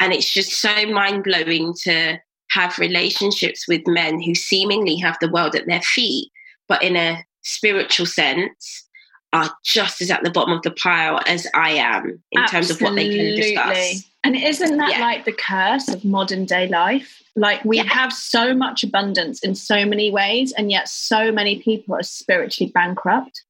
[0.00, 2.18] And it's just so mind blowing to
[2.50, 6.30] have relationships with men who seemingly have the world at their feet,
[6.68, 8.86] but in a spiritual sense,
[9.32, 12.80] are just as at the bottom of the pile as I am in terms of
[12.80, 14.04] what they can discuss.
[14.22, 15.00] And isn't that Yeah.
[15.00, 17.20] like the curse of modern day life?
[17.34, 17.92] Like we Yeah.
[17.92, 22.70] have so much abundance in so many ways, and yet so many people are spiritually
[22.72, 23.42] bankrupt.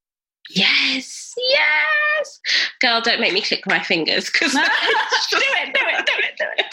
[0.50, 2.40] Yes, yes.
[2.80, 6.44] Girl, don't make me click my fingers because do it, do it, do it, do
[6.58, 6.64] it.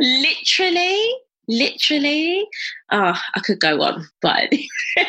[0.00, 1.14] literally,
[1.48, 2.48] literally,
[2.90, 4.50] oh, I could go on, but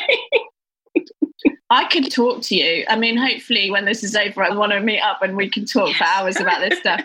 [1.69, 2.85] I could talk to you.
[2.89, 5.65] I mean, hopefully, when this is over, I want to meet up and we can
[5.65, 7.01] talk for hours about this stuff.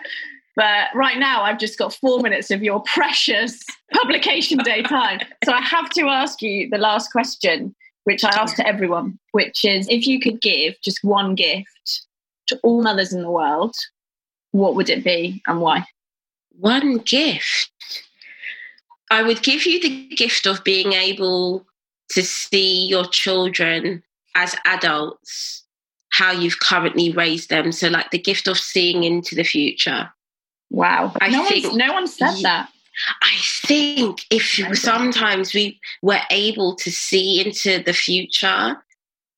[0.57, 5.21] But right now, I've just got four minutes of your precious publication day time.
[5.45, 7.77] So I have to ask you the last question,
[8.07, 12.03] which I ask to everyone, which is if you could give just one gift
[12.47, 13.75] to all mothers in the world,
[14.53, 15.85] what would it be and why?
[16.59, 17.71] one gift.
[19.11, 21.67] I would give you the gift of being able
[22.11, 24.03] to see your children
[24.35, 25.65] as adults,
[26.13, 27.73] how you've currently raised them.
[27.73, 30.11] So, like the gift of seeing into the future.
[30.71, 31.13] Wow.
[31.21, 32.71] I no, think- one's, no one said Ye- that.
[33.23, 33.37] I
[33.67, 38.77] think if sometimes we were able to see into the future,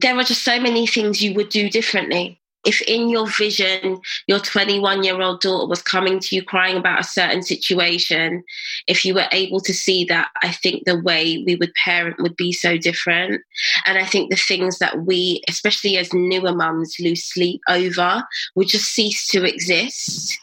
[0.00, 2.40] there are just so many things you would do differently.
[2.64, 7.00] If in your vision, your 21 year old daughter was coming to you crying about
[7.00, 8.42] a certain situation,
[8.86, 12.36] if you were able to see that, I think the way we would parent would
[12.36, 13.42] be so different.
[13.86, 18.68] And I think the things that we, especially as newer mums, lose sleep over would
[18.68, 20.38] just cease to exist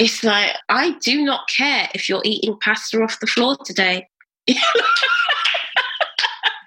[0.00, 4.08] it's like I do not care if you're eating pasta off the floor today.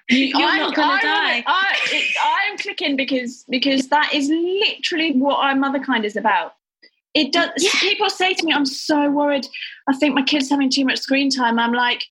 [0.08, 1.44] You're I'm- not gonna I die.
[1.46, 2.04] I,
[2.48, 6.54] I'm clicking because because that is literally what our Motherkind is about.
[7.14, 7.50] It does.
[7.56, 7.70] Yeah.
[7.80, 9.46] People say to me, "I'm so worried.
[9.88, 12.04] I think my kid's having too much screen time." I'm like,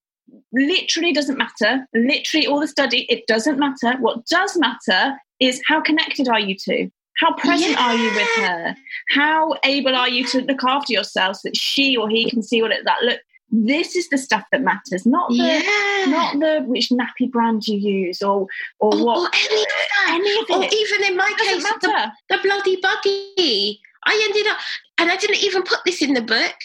[0.51, 1.87] literally doesn't matter.
[1.93, 3.97] Literally, all the study, it doesn't matter.
[3.99, 6.91] What does matter is how connected are you two?
[7.17, 8.75] How present are you with her?
[9.11, 12.61] How able are you to look after yourself so that she or he can see
[12.61, 13.19] what it that look?
[13.51, 16.05] This is the stuff that matters, not the yeah.
[16.07, 18.47] not the which nappy brand you use or
[18.79, 20.07] or or, what or any of that.
[20.09, 20.73] any of Or it.
[20.73, 23.79] even in my case, the, the bloody buggy.
[24.05, 24.57] I ended up,
[24.97, 26.55] and I didn't even put this in the book.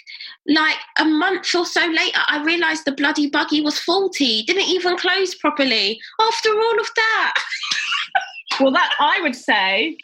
[0.47, 4.43] Like a month or so later, I realised the bloody buggy was faulty.
[4.45, 6.01] Didn't even close properly.
[6.21, 7.35] After all of that,
[8.61, 9.97] Well, that I would say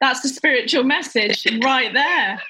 [0.00, 2.40] that's the spiritual message right there.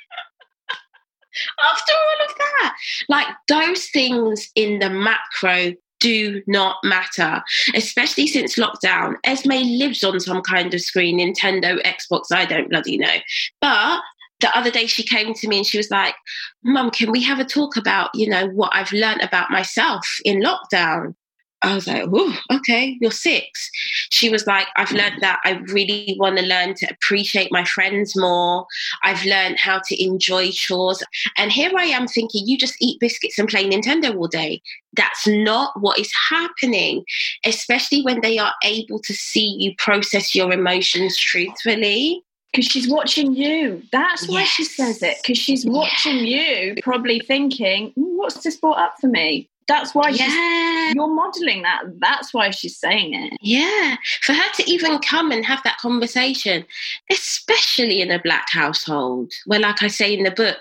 [1.62, 2.76] after all of that.
[3.09, 7.42] Like those things in the macro do not matter,
[7.74, 9.14] especially since lockdown.
[9.24, 13.16] Esme lives on some kind of screen, Nintendo, Xbox, I don't bloody know.
[13.61, 14.01] But
[14.40, 16.14] the other day she came to me and she was like,
[16.62, 20.42] Mum, can we have a talk about, you know, what I've learned about myself in
[20.42, 21.14] lockdown?
[21.65, 23.71] I was like, oh, okay, you're six.
[24.11, 28.17] She was like, I've learned that I really want to learn to appreciate my friends
[28.17, 28.67] more.
[29.03, 31.03] I've learned how to enjoy chores.
[31.37, 34.61] And here I am thinking, you just eat biscuits and play Nintendo all day.
[34.93, 37.05] That's not what is happening,
[37.45, 42.23] especially when they are able to see you process your emotions truthfully.
[42.53, 43.83] Because she's watching you.
[43.91, 45.17] That's why she says it.
[45.21, 50.11] Because she's watching you, probably thinking, "Mm, "What's this brought up for me?" That's why
[50.12, 50.93] she's, Yeah.
[50.95, 51.83] you're modelling that.
[51.99, 53.33] That's why she's saying it.
[53.41, 56.67] Yeah, for her to even come and have that conversation,
[57.11, 60.59] especially in a black household, where, like I say in the book,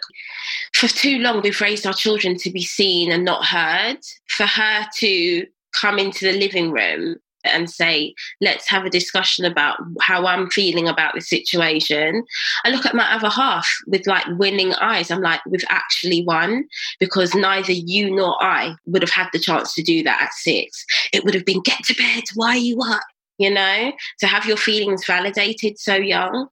[0.73, 3.97] for too long we've raised our children to be seen and not heard.
[4.27, 9.77] For her to come into the living room and say, let's have a discussion about
[10.01, 12.23] how I'm feeling about the situation.
[12.63, 15.11] I look at my other half with like winning eyes.
[15.11, 16.65] I'm like, we've actually won
[16.99, 20.85] because neither you nor I would have had the chance to do that at six.
[21.11, 23.03] It would have been get to bed, why are you up?
[23.39, 26.47] You know, to have your feelings validated so young,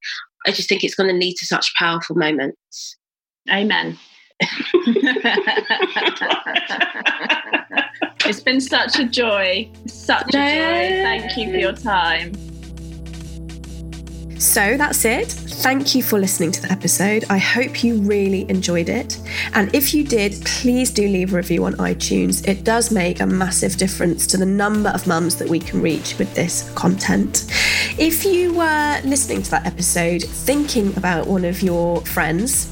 [0.48, 2.98] I just think it's going to lead to such powerful moments.
[3.50, 3.98] Amen.
[8.26, 9.70] it's been such a joy.
[9.88, 10.38] Such a joy.
[10.40, 12.34] Thank you for your time.
[14.40, 15.28] So that's it.
[15.62, 17.26] Thank you for listening to the episode.
[17.30, 19.20] I hope you really enjoyed it.
[19.54, 22.48] And if you did, please do leave a review on iTunes.
[22.48, 26.18] It does make a massive difference to the number of mums that we can reach
[26.18, 27.46] with this content.
[28.00, 32.72] If you were listening to that episode thinking about one of your friends,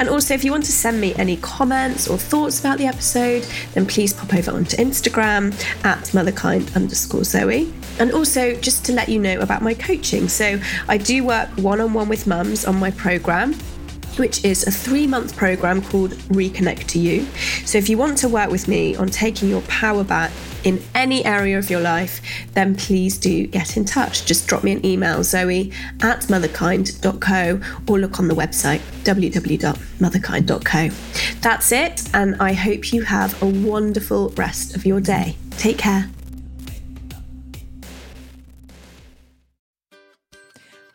[0.00, 3.46] And also, if you want to send me any comments or thoughts about the episode,
[3.74, 5.52] then please pop over onto Instagram
[5.84, 7.70] at motherkind underscore Zoe.
[7.98, 10.26] And also, just to let you know about my coaching.
[10.30, 13.54] So, I do work one on one with mums on my program
[14.16, 17.26] which is a three month program called Reconnect to You.
[17.64, 20.32] So, if you want to work with me on taking your power back
[20.64, 22.20] in any area of your life,
[22.54, 24.24] then please do get in touch.
[24.26, 31.40] Just drop me an email, zoe at motherkind.co, or look on the website, www.motherkind.co.
[31.40, 35.36] That's it, and I hope you have a wonderful rest of your day.
[35.56, 36.10] Take care.